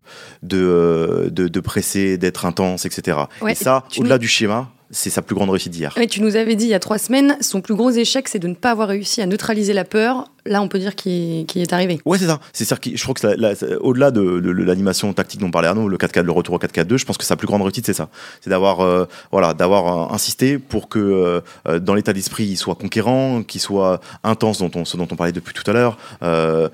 de, 0.43 0.59
euh, 0.59 1.31
de, 1.31 1.49
de 1.49 1.61
presser, 1.61 2.19
d'être 2.19 2.45
intense, 2.45 2.85
etc. 2.87 3.19
Ouais, 3.41 3.53
et 3.53 3.55
ça, 3.55 3.85
au-delà 3.97 4.19
du 4.19 4.29
schéma, 4.29 4.71
c'est 4.91 5.11
sa 5.11 5.23
plus 5.23 5.35
grande 5.35 5.51
réussite 5.51 5.73
d'hier. 5.73 5.95
Mais 5.97 6.07
tu 6.07 6.21
nous 6.21 6.37
avais 6.37 6.57
dit 6.57 6.65
il 6.65 6.71
y 6.71 6.75
a 6.75 6.81
trois 6.81 6.99
semaines, 6.99 7.37
son 7.41 7.61
plus 7.61 7.75
gros 7.75 7.91
échec, 7.91 8.29
c'est 8.29 8.39
de 8.39 8.49
ne 8.49 8.55
pas 8.55 8.73
avoir 8.73 8.89
réussi 8.89 9.23
à 9.23 9.27
neutraliser 9.27 9.73
la 9.73 9.85
peur. 9.85 10.31
Là, 10.47 10.63
on 10.63 10.69
peut 10.69 10.79
dire 10.79 10.95
qu'il 10.95 11.47
est 11.55 11.73
arrivé. 11.73 12.01
Ouais, 12.05 12.19
c'est 12.19 12.27
ça. 12.27 12.41
C'est 12.53 12.65
ça 12.65 12.77
je 12.83 13.03
crois 13.03 13.15
que 13.15 13.77
au-delà 13.79 14.11
de, 14.11 14.21
l'animation 14.51 15.13
tactique 15.13 15.41
dont 15.41 15.51
parlait 15.51 15.69
Arnaud, 15.69 15.89
le 15.89 15.97
4-4, 15.97 16.23
le 16.23 16.33
retour 16.33 16.55
au 16.55 16.59
4-4-2, 16.59 16.99
je 16.99 17.05
pense 17.05 17.19
que 17.19 17.25
sa 17.25 17.37
plus 17.37 17.47
grande 17.47 17.63
réussite, 17.63 17.87
c'est 17.87 17.95
ça. 17.95 18.09
C'est 18.41 18.51
d'avoir, 18.51 18.81
euh, 18.81 19.07
voilà, 19.33 19.55
d'avoir 19.55 20.11
euh, 20.11 20.15
insisté 20.15 20.59
pour 20.59 20.89
que, 20.89 21.43
euh, 21.67 21.79
dans 21.79 21.95
l'état 21.95 22.13
d'esprit, 22.13 22.45
il 22.45 22.57
soit 22.57 22.75
conquérant, 22.75 23.43
qu'il 23.43 23.61
soit 23.61 24.01
intense, 24.25 24.59
dont 24.59 24.71
on, 24.75 24.85
ce 24.85 24.97
dont 24.97 25.09
on 25.11 25.17
parlait 25.17 25.33
depuis 25.33 25.55
tout 25.55 25.69
à 25.71 25.75
l'heure, 25.75 25.99
euh, 26.23 26.69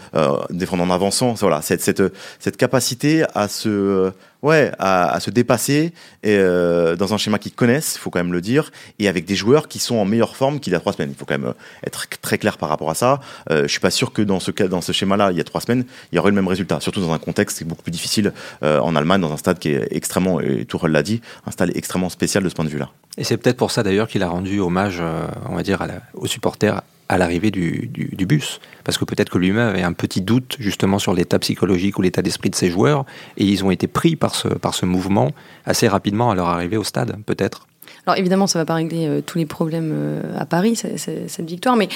défendre 0.50 0.82
en 0.82 0.90
avançant. 0.90 1.34
Voilà, 1.34 1.62
cette, 1.62 1.80
cette, 1.80 2.02
cette 2.38 2.56
capacité 2.56 3.24
à 3.34 3.48
se, 3.48 4.10
ouais, 4.42 4.72
à, 4.78 5.18
se 5.20 5.30
dépasser 5.30 5.92
et, 6.22 6.36
dans 6.36 7.14
un 7.14 7.18
schéma 7.18 7.38
qu'ils 7.38 7.52
connaissent, 7.52 7.94
il 7.96 7.98
faut 7.98 8.10
quand 8.10 8.18
même 8.18 8.32
le 8.32 8.40
dire, 8.40 8.70
et 8.98 9.08
avec 9.08 9.24
des 9.24 9.36
joueurs 9.36 9.68
qui 9.68 9.78
sont 9.78 9.96
en 9.96 10.04
meilleure 10.04 10.36
forme 10.36 10.60
qu'il 10.60 10.72
y 10.72 10.76
a 10.76 10.80
trois 10.80 10.92
semaines. 10.92 11.10
Il 11.10 11.16
faut 11.16 11.26
quand 11.26 11.38
même 11.38 11.54
être 11.86 12.06
très 12.20 12.38
clair 12.38 12.58
par 12.58 12.68
rapport 12.68 12.90
à 12.90 12.94
ça. 12.94 13.20
Euh, 13.56 13.62
je 13.62 13.68
suis 13.68 13.80
pas 13.80 13.90
sûr 13.90 14.12
que 14.12 14.22
dans 14.22 14.38
ce 14.40 14.50
cas, 14.50 14.68
dans 14.68 14.80
ce 14.80 14.92
schéma-là, 14.92 15.32
il 15.32 15.38
y 15.38 15.40
a 15.40 15.44
trois 15.44 15.60
semaines, 15.60 15.84
il 16.12 16.16
y 16.16 16.18
aurait 16.18 16.30
le 16.30 16.36
même 16.36 16.46
résultat. 16.48 16.78
Surtout 16.80 17.00
dans 17.00 17.12
un 17.12 17.18
contexte 17.18 17.58
qui 17.58 17.64
est 17.64 17.66
beaucoup 17.66 17.82
plus 17.82 17.90
difficile 17.90 18.32
euh, 18.62 18.78
en 18.80 18.94
Allemagne, 18.94 19.20
dans 19.20 19.32
un 19.32 19.36
stade 19.36 19.58
qui 19.58 19.70
est 19.70 19.88
extrêmement, 19.90 20.40
et 20.40 20.64
Tourelle 20.64 20.92
l'a 20.92 21.02
dit, 21.02 21.20
un 21.46 21.50
stade 21.50 21.70
extrêmement 21.74 22.08
spécial 22.10 22.44
de 22.44 22.48
ce 22.48 22.54
point 22.54 22.64
de 22.64 22.70
vue-là. 22.70 22.90
Et 23.18 23.24
c'est 23.24 23.36
peut-être 23.38 23.56
pour 23.56 23.70
ça 23.70 23.82
d'ailleurs 23.82 24.08
qu'il 24.08 24.22
a 24.22 24.28
rendu 24.28 24.60
hommage, 24.60 24.98
euh, 25.00 25.26
on 25.48 25.54
va 25.56 25.62
dire, 25.62 25.82
aux 26.14 26.26
supporters 26.26 26.82
à 27.08 27.18
l'arrivée 27.18 27.50
du, 27.52 27.88
du- 27.92 28.10
du 28.16 28.26
bus. 28.26 28.60
Parce 28.84 28.98
que 28.98 29.04
peut-être 29.04 29.30
que 29.30 29.38
lui-même 29.38 29.68
avait 29.68 29.82
un 29.82 29.92
petit 29.92 30.20
doute 30.20 30.56
justement 30.58 30.98
sur 30.98 31.14
l'état 31.14 31.38
psychologique 31.38 31.98
ou 31.98 32.02
l'état 32.02 32.20
d'esprit 32.20 32.50
de 32.50 32.56
ses 32.56 32.68
joueurs, 32.70 33.04
et 33.36 33.44
ils 33.44 33.64
ont 33.64 33.70
été 33.70 33.86
pris 33.86 34.16
par 34.16 34.34
ce, 34.34 34.48
par 34.48 34.74
ce 34.74 34.86
mouvement 34.86 35.30
assez 35.64 35.86
rapidement 35.88 36.30
à 36.30 36.34
leur 36.34 36.48
arrivée 36.48 36.76
au 36.76 36.84
stade, 36.84 37.16
peut-être. 37.24 37.68
Alors 38.06 38.18
évidemment, 38.18 38.46
ça 38.46 38.60
va 38.60 38.64
pas 38.64 38.74
régler 38.74 39.06
euh, 39.08 39.20
tous 39.20 39.36
les 39.36 39.46
problèmes 39.46 39.90
euh, 39.92 40.22
à 40.38 40.46
Paris, 40.46 40.76
cette 40.76 41.48
victoire, 41.48 41.74
mais 41.74 41.88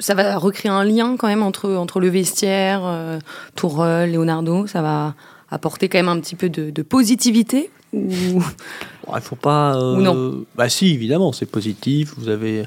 ça 0.00 0.14
va 0.14 0.38
recréer 0.38 0.72
un 0.72 0.84
lien 0.84 1.16
quand 1.18 1.28
même 1.28 1.42
entre, 1.42 1.70
entre 1.74 2.00
le 2.00 2.08
vestiaire, 2.08 2.80
euh, 2.84 3.18
Tourelle, 3.54 4.12
Leonardo. 4.12 4.66
Ça 4.66 4.80
va 4.80 5.14
apporter 5.50 5.88
quand 5.90 5.98
même 5.98 6.08
un 6.08 6.18
petit 6.18 6.34
peu 6.34 6.48
de, 6.48 6.70
de 6.70 6.82
positivité. 6.82 7.70
Ou... 7.92 8.42
Il 9.14 9.20
faut 9.20 9.36
pas. 9.36 9.76
euh, 9.76 9.96
Ou 9.96 10.00
non. 10.00 10.44
Bah 10.56 10.68
si, 10.70 10.92
évidemment, 10.94 11.32
c'est 11.32 11.46
positif. 11.46 12.14
Vous 12.16 12.30
avez 12.30 12.64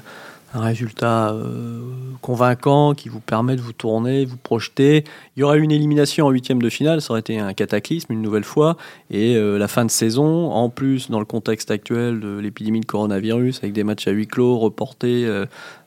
un 0.54 0.60
résultat 0.60 1.32
euh, 1.32 1.80
convaincant 2.22 2.94
qui 2.94 3.08
vous 3.08 3.20
permet 3.20 3.56
de 3.56 3.60
vous 3.60 3.72
tourner, 3.72 4.24
vous 4.24 4.36
projeter. 4.36 5.04
Il 5.36 5.40
y 5.40 5.42
aurait 5.42 5.58
eu 5.58 5.62
une 5.62 5.70
élimination 5.70 6.26
en 6.26 6.30
huitième 6.30 6.62
de 6.62 6.70
finale, 6.70 7.02
ça 7.02 7.10
aurait 7.12 7.20
été 7.20 7.38
un 7.38 7.52
cataclysme 7.52 8.12
une 8.12 8.22
nouvelle 8.22 8.44
fois. 8.44 8.76
Et 9.10 9.36
euh, 9.36 9.58
la 9.58 9.68
fin 9.68 9.84
de 9.84 9.90
saison, 9.90 10.50
en 10.50 10.70
plus 10.70 11.10
dans 11.10 11.18
le 11.18 11.26
contexte 11.26 11.70
actuel 11.70 12.20
de 12.20 12.38
l'épidémie 12.38 12.80
de 12.80 12.86
coronavirus, 12.86 13.58
avec 13.58 13.72
des 13.72 13.84
matchs 13.84 14.08
à 14.08 14.10
huis 14.10 14.26
clos 14.26 14.58
reportés, 14.58 15.28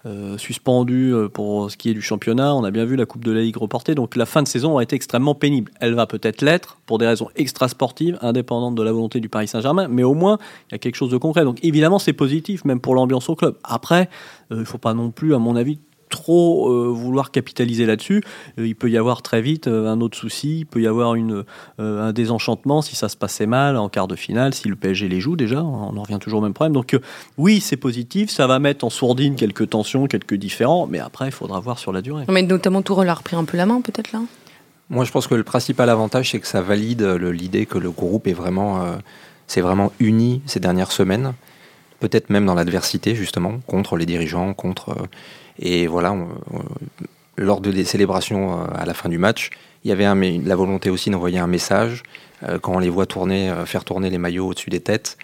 euh, 0.06 0.38
suspendus 0.38 1.14
euh, 1.14 1.30
pour 1.30 1.70
ce 1.70 1.78
qui 1.78 1.92
est 1.92 1.94
du 1.94 2.02
championnat, 2.02 2.56
on 2.56 2.64
a 2.64 2.72
bien 2.72 2.86
vu 2.86 2.96
la 2.96 3.06
Coupe 3.06 3.24
de 3.24 3.32
la 3.32 3.42
Ligue 3.42 3.58
reportée. 3.58 3.94
Donc 3.94 4.16
la 4.16 4.26
fin 4.26 4.42
de 4.42 4.48
saison 4.48 4.74
aurait 4.74 4.84
été 4.84 4.96
extrêmement 4.96 5.36
pénible. 5.36 5.72
Elle 5.80 5.94
va 5.94 6.08
peut-être 6.08 6.42
l'être 6.42 6.80
pour 6.88 6.98
des 6.98 7.06
raisons 7.06 7.30
extrasportives, 7.36 8.18
indépendantes 8.22 8.76
de 8.76 8.82
la 8.82 8.92
volonté 8.92 9.20
du 9.20 9.30
Paris 9.30 9.48
Saint-Germain, 9.48 9.88
mais 9.88 10.04
au 10.04 10.16
moins 10.16 10.40
il 10.70 10.74
y 10.74 10.76
a 10.76 10.80
quelque 10.80 10.96
chose 10.96 11.12
de 11.12 11.18
concret. 11.18 11.44
Donc 11.44 11.64
évidemment 11.64 12.00
c'est 12.00 12.14
positif, 12.14 12.66
même 12.66 12.80
pour 12.80 12.96
l'ambiance 12.96 13.30
au 13.30 13.36
club. 13.36 13.58
Après, 13.64 14.10
euh, 14.52 14.56
il 14.56 14.60
ne 14.60 14.66
faut 14.66 14.80
pas 14.80 14.94
non 14.96 15.12
plus, 15.12 15.36
à 15.36 15.40
mon 15.40 15.56
avis, 15.56 15.80
trop 16.12 16.71
euh, 16.71 16.91
vouloir 16.93 17.32
capitaliser 17.32 17.88
là-dessus. 17.88 18.24
Euh, 18.60 18.67
il 18.67 18.76
peut 18.76 18.91
y 18.91 18.97
avoir 18.97 19.24
très 19.24 19.41
vite 19.41 19.67
euh, 19.67 19.88
un 19.88 20.00
autre 20.02 20.15
souci, 20.15 20.60
il 20.60 20.65
peut 20.65 20.82
y 20.82 20.88
avoir 20.88 21.15
une, 21.15 21.43
euh, 21.80 22.10
un 22.10 22.13
désenchantement 22.13 22.84
si 22.84 22.95
ça 22.95 23.10
se 23.10 23.17
passait 23.17 23.47
mal 23.47 23.78
en 23.78 23.89
quart 23.89 24.08
de 24.08 24.15
finale, 24.15 24.54
si 24.54 24.67
le 24.67 24.76
PSG 24.76 25.08
les 25.08 25.19
joue 25.19 25.36
déjà, 25.36 25.63
on 25.63 25.97
en 25.97 26.04
revient 26.04 26.19
toujours 26.19 26.39
au 26.39 26.43
même 26.43 26.54
problème. 26.54 26.74
Donc 26.74 26.93
euh, 26.93 27.00
oui, 27.39 27.60
c'est 27.62 27.78
positif, 27.78 28.30
ça 28.30 28.45
va 28.45 28.60
mettre 28.60 28.86
en 28.86 28.91
sourdine 28.91 29.36
quelques 29.36 29.71
tensions, 29.71 30.06
quelques 30.06 30.36
différends, 30.36 30.86
mais 30.86 31.00
après, 31.00 31.26
il 31.26 31.32
faudra 31.32 31.60
voir 31.60 31.80
sur 31.80 31.91
la 31.91 32.04
durée. 32.04 32.26
Mais 32.30 32.43
notamment 32.43 32.84
Tourelle 32.84 33.10
a 33.10 33.15
repris 33.15 33.36
un 33.36 33.45
peu 33.45 33.58
la 33.58 33.65
main 33.65 33.82
peut-être 33.82 34.12
là? 34.12 34.19
Moi, 34.91 35.06
je 35.06 35.12
pense 35.12 35.26
que 35.28 35.36
le 35.36 35.43
principal 35.43 35.89
avantage, 35.89 36.32
c'est 36.32 36.39
que 36.39 36.47
ça 36.47 36.62
valide 36.62 37.02
l'idée 37.02 37.65
que 37.65 37.78
le 37.78 37.91
groupe 37.91 38.28
est 38.28 38.34
vraiment, 38.34 38.84
euh, 38.84 38.97
s'est 39.47 39.62
vraiment 39.62 39.93
uni 40.02 40.41
ces 40.45 40.60
dernières 40.60 40.91
semaines, 40.91 41.34
peut-être 42.02 42.30
même 42.30 42.45
dans 42.45 42.56
l'adversité 42.56 43.15
justement, 43.15 43.62
contre 43.67 43.95
les 43.95 44.06
dirigeants, 44.06 44.54
contre 44.54 44.89
euh, 44.89 45.08
et 45.62 45.88
voilà. 45.88 46.12
on- 46.12 46.28
on- 46.54 46.63
lors 47.38 47.62
de 47.62 47.71
des 47.71 47.86
célébrations 47.86 48.65
à 48.65 48.86
la 48.86 48.93
fin 48.93 49.10
du 49.10 49.17
match, 49.17 49.50
il 49.84 49.89
y 49.89 49.91
avait 49.91 50.06
un, 50.06 50.15
la 50.15 50.56
volonté 50.56 50.89
aussi 50.89 51.10
d'envoyer 51.10 51.39
un 51.39 51.47
message 51.47 52.04
quand 52.62 52.74
on 52.76 52.80
les 52.80 52.89
voit 52.89 53.06
tourner, 53.06 53.52
faire 53.65 53.84
tourner 53.86 54.10
les 54.10 54.17
maillots 54.19 54.47
au-dessus 54.47 54.69
des 54.69 54.82
têtes. 54.82 55.17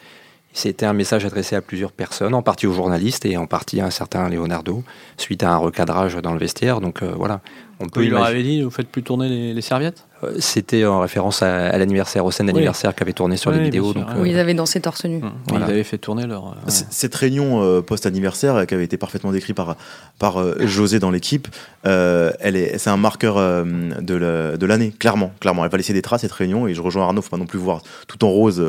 C'était 0.54 0.86
un 0.88 0.93
message 0.93 1.26
adressé 1.26 1.56
à 1.56 1.62
plusieurs 1.62 1.91
personnes, 1.91 2.34
en 2.34 2.41
partie 2.41 2.65
aux 2.65 2.73
journalistes 2.73 3.26
et 3.26 3.38
en 3.38 3.45
partie 3.45 3.82
à 3.82 3.86
un 3.86 3.89
certain 3.91 4.30
Leonardo, 4.30 4.84
suite 5.17 5.43
à 5.43 5.52
un 5.52 5.58
recadrage 5.58 6.15
dans 6.15 6.34
le 6.34 6.39
vestiaire. 6.39 6.80
Donc 6.82 7.04
voilà, 7.04 7.41
on 7.80 7.88
peut. 7.89 8.04
Il 8.04 8.10
leur 8.12 8.23
avait 8.23 8.41
dit, 8.43 8.63
vous 8.63 8.71
faites 8.71 8.88
plus 8.88 9.04
tourner 9.04 9.54
les 9.54 9.62
serviettes? 9.62 10.06
euh, 10.06 10.07
c'était 10.39 10.86
en 10.86 10.99
référence 10.99 11.41
à, 11.41 11.77
l'anniversaire, 11.77 12.25
au 12.25 12.32
scène 12.32 12.47
d'anniversaire 12.47 12.95
qui 12.95 13.03
avait 13.03 13.13
tourné 13.13 13.38
sur 13.38 13.51
les 13.51 13.60
vidéos. 13.60 13.93
Donc, 13.93 14.08
oui, 14.17 14.32
ils 14.32 14.39
avaient 14.39 14.53
dansé 14.53 14.80
torse 14.82 15.06
nu. 15.06 15.17
Mmh. 15.19 15.32
Ils 15.53 15.63
avaient 15.63 15.84
fait 15.84 15.97
tourner 15.97 16.25
leur. 16.25 16.47
Euh, 16.47 16.53
cette 16.67 17.15
réunion 17.15 17.62
euh, 17.62 17.82
post-anniversaire, 17.82 18.65
qui 18.65 18.73
avait 18.73 18.84
été 18.84 18.97
parfaitement 18.97 19.32
décrite 19.32 19.56
par, 19.56 19.75
par 20.19 20.43
José 20.65 20.99
dans 20.99 21.12
l'équipe, 21.12 21.47
elle 21.84 22.56
est, 22.56 22.77
c'est 22.77 22.89
un 22.89 22.97
marqueur 22.97 23.36
de 23.36 24.65
l'année, 24.65 24.91
clairement, 24.91 25.32
clairement. 25.39 25.63
Elle 25.63 25.71
va 25.71 25.77
laisser 25.77 25.93
des 25.93 26.01
traces 26.01 26.21
cette 26.21 26.32
réunion, 26.32 26.67
et 26.67 26.73
je 26.73 26.82
rejoins 26.82 27.03
Arnaud, 27.03 27.21
faut 27.21 27.30
pas 27.30 27.38
non 27.38 27.45
plus 27.45 27.60
voir 27.60 27.82
tout 28.08 28.25
en 28.25 28.30
rose 28.30 28.60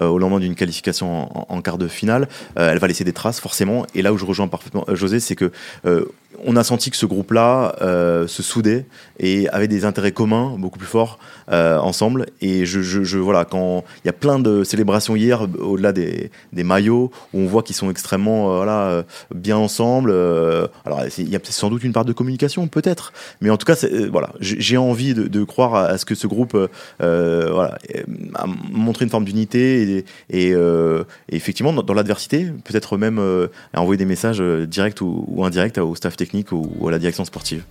au 0.00 0.18
lendemain 0.18 0.40
d'une 0.40 0.54
qualification 0.54 1.52
en, 1.52 1.62
quart 1.62 1.78
de 1.78 1.88
finale. 1.88 2.28
elle 2.56 2.78
va 2.78 2.86
laisser 2.88 3.04
des 3.04 3.12
traces, 3.12 3.40
forcément. 3.40 3.86
Et 3.94 4.02
là 4.02 4.12
où 4.12 4.18
je 4.18 4.24
rejoins 4.24 4.48
parfaitement 4.48 4.84
José, 4.92 5.20
c'est 5.20 5.36
que 5.36 5.52
on 6.44 6.56
a 6.56 6.64
senti 6.64 6.90
que 6.90 6.96
ce 6.96 7.06
groupe-là 7.06 7.74
se 7.80 8.42
soudait 8.42 8.86
et 9.18 9.48
avait 9.48 9.68
des 9.68 9.84
intérêts 9.84 10.12
communs 10.12 10.56
beaucoup 10.58 10.78
plus 10.78 10.86
fort 10.86 11.18
euh, 11.50 11.78
ensemble. 11.78 12.26
Et 12.42 12.66
je, 12.66 13.18
voilà, 13.18 13.44
quand 13.46 13.82
il 14.04 14.06
y 14.06 14.10
a 14.10 14.12
plein 14.12 14.38
de 14.38 14.64
célébrations 14.64 15.16
hier, 15.16 15.46
au-delà 15.58 15.92
des, 15.92 16.30
maillots, 16.52 17.10
où 17.32 17.40
on 17.40 17.46
voit 17.46 17.62
qu'ils 17.62 17.76
sont 17.76 17.90
extrêmement 17.90 18.52
euh, 18.52 18.56
voilà, 18.56 18.88
euh, 18.88 19.02
bien 19.34 19.56
ensemble. 19.56 20.10
alors, 20.84 21.02
il 21.16 21.28
y 21.28 21.36
a 21.36 21.40
sans 21.44 21.70
doute 21.70 21.84
une 21.84 21.92
part 21.92 22.04
de 22.04 22.12
communication, 22.12 22.68
peut-être, 22.68 23.12
mais 23.40 23.48
en 23.48 23.56
tout 23.56 23.64
cas, 23.64 23.86
voilà, 24.10 24.30
j'ai 24.40 24.76
envie 24.76 25.14
de, 25.14 25.44
croire 25.44 25.74
à, 25.74 25.96
ce 25.96 26.04
que 26.04 26.14
ce 26.14 26.26
groupe 26.26 26.56
voilà, 26.98 27.78
a 28.34 28.46
montré 28.70 29.04
une 29.04 29.10
forme 29.10 29.24
d'unité 29.24 30.04
et, 30.30 30.54
effectivement, 31.30 31.72
dans, 31.72 31.94
l'adversité, 31.94 32.46
peut-être 32.64 32.98
même 32.98 33.48
envoyer 33.74 33.96
des 33.96 34.04
messages 34.04 34.40
directs 34.40 35.00
ou, 35.00 35.24
ou 35.28 35.44
indirects 35.44 35.78
au 35.78 35.94
staff 35.94 36.16
technique 36.18 36.52
ou 36.52 36.86
à 36.86 36.90
la 36.90 36.98
direction 36.98 37.24
sportive. 37.24 37.64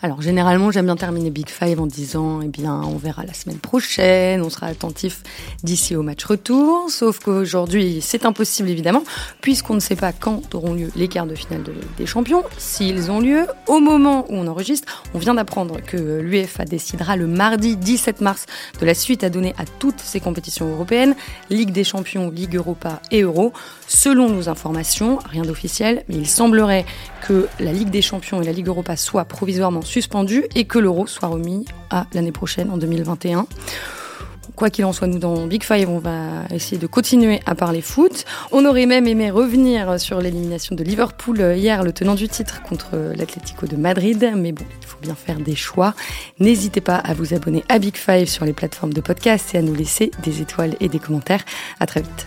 Alors 0.00 0.22
généralement, 0.22 0.70
j'aime 0.70 0.84
bien 0.84 0.94
terminer 0.94 1.30
Big 1.30 1.48
Five 1.48 1.80
en 1.80 1.86
disant, 1.88 2.40
eh 2.40 2.46
bien, 2.46 2.72
on 2.72 2.98
verra 2.98 3.24
la 3.24 3.32
semaine 3.32 3.58
prochaine, 3.58 4.42
on 4.42 4.48
sera 4.48 4.68
attentif 4.68 5.24
d'ici 5.64 5.96
au 5.96 6.04
match 6.04 6.24
retour. 6.24 6.88
Sauf 6.88 7.18
qu'aujourd'hui, 7.18 7.98
c'est 8.00 8.24
impossible 8.24 8.70
évidemment, 8.70 9.02
puisqu'on 9.40 9.74
ne 9.74 9.80
sait 9.80 9.96
pas 9.96 10.12
quand 10.12 10.54
auront 10.54 10.74
lieu 10.74 10.92
les 10.94 11.08
quarts 11.08 11.26
de 11.26 11.34
finale 11.34 11.64
des 11.96 12.06
champions. 12.06 12.44
S'ils 12.58 13.10
ont 13.10 13.18
lieu, 13.18 13.48
au 13.66 13.80
moment 13.80 14.24
où 14.28 14.36
on 14.36 14.46
enregistre, 14.46 15.02
on 15.14 15.18
vient 15.18 15.34
d'apprendre 15.34 15.80
que 15.84 15.96
l'UEFA 15.96 16.64
décidera 16.64 17.16
le 17.16 17.26
mardi 17.26 17.76
17 17.76 18.20
mars 18.20 18.46
de 18.80 18.86
la 18.86 18.94
suite 18.94 19.24
à 19.24 19.30
donner 19.30 19.52
à 19.58 19.64
toutes 19.64 19.98
ces 19.98 20.20
compétitions 20.20 20.70
européennes, 20.70 21.16
Ligue 21.50 21.72
des 21.72 21.82
champions, 21.82 22.30
Ligue 22.30 22.54
Europa 22.54 23.02
et 23.10 23.22
Euro. 23.22 23.52
Selon 23.88 24.28
nos 24.28 24.48
informations, 24.48 25.18
rien 25.28 25.42
d'officiel, 25.42 26.04
mais 26.08 26.14
il 26.14 26.28
semblerait 26.28 26.86
que 27.20 27.48
la 27.60 27.72
Ligue 27.72 27.90
des 27.90 28.02
champions 28.02 28.40
et 28.40 28.44
la 28.44 28.52
Ligue 28.52 28.68
Europa 28.68 28.96
soient 28.96 29.24
provisoirement 29.24 29.82
suspendu 29.82 30.44
et 30.54 30.64
que 30.64 30.78
l'euro 30.78 31.06
soit 31.06 31.28
remis 31.28 31.64
à 31.90 32.06
l'année 32.12 32.32
prochaine, 32.32 32.70
en 32.70 32.76
2021. 32.76 33.46
Quoi 34.56 34.70
qu'il 34.70 34.84
en 34.84 34.92
soit, 34.92 35.06
nous 35.06 35.20
dans 35.20 35.46
Big 35.46 35.62
Five, 35.62 35.88
on 35.88 36.00
va 36.00 36.44
essayer 36.52 36.78
de 36.78 36.88
continuer 36.88 37.40
à 37.46 37.54
parler 37.54 37.80
foot. 37.80 38.24
On 38.50 38.64
aurait 38.64 38.86
même 38.86 39.06
aimé 39.06 39.30
revenir 39.30 40.00
sur 40.00 40.20
l'élimination 40.20 40.74
de 40.74 40.82
Liverpool 40.82 41.38
hier, 41.56 41.84
le 41.84 41.92
tenant 41.92 42.16
du 42.16 42.26
titre 42.28 42.60
contre 42.62 42.96
l'Atlético 43.16 43.66
de 43.66 43.76
Madrid, 43.76 44.32
mais 44.36 44.50
bon, 44.50 44.64
il 44.80 44.86
faut 44.86 44.98
bien 45.00 45.14
faire 45.14 45.38
des 45.38 45.54
choix. 45.54 45.94
N'hésitez 46.40 46.80
pas 46.80 46.96
à 46.96 47.14
vous 47.14 47.34
abonner 47.34 47.62
à 47.68 47.78
Big 47.78 47.96
Five 47.96 48.26
sur 48.26 48.44
les 48.44 48.52
plateformes 48.52 48.92
de 48.92 49.00
podcast 49.00 49.54
et 49.54 49.58
à 49.58 49.62
nous 49.62 49.74
laisser 49.74 50.10
des 50.24 50.40
étoiles 50.42 50.74
et 50.80 50.88
des 50.88 50.98
commentaires. 50.98 51.44
À 51.78 51.86
très 51.86 52.00
vite. 52.00 52.26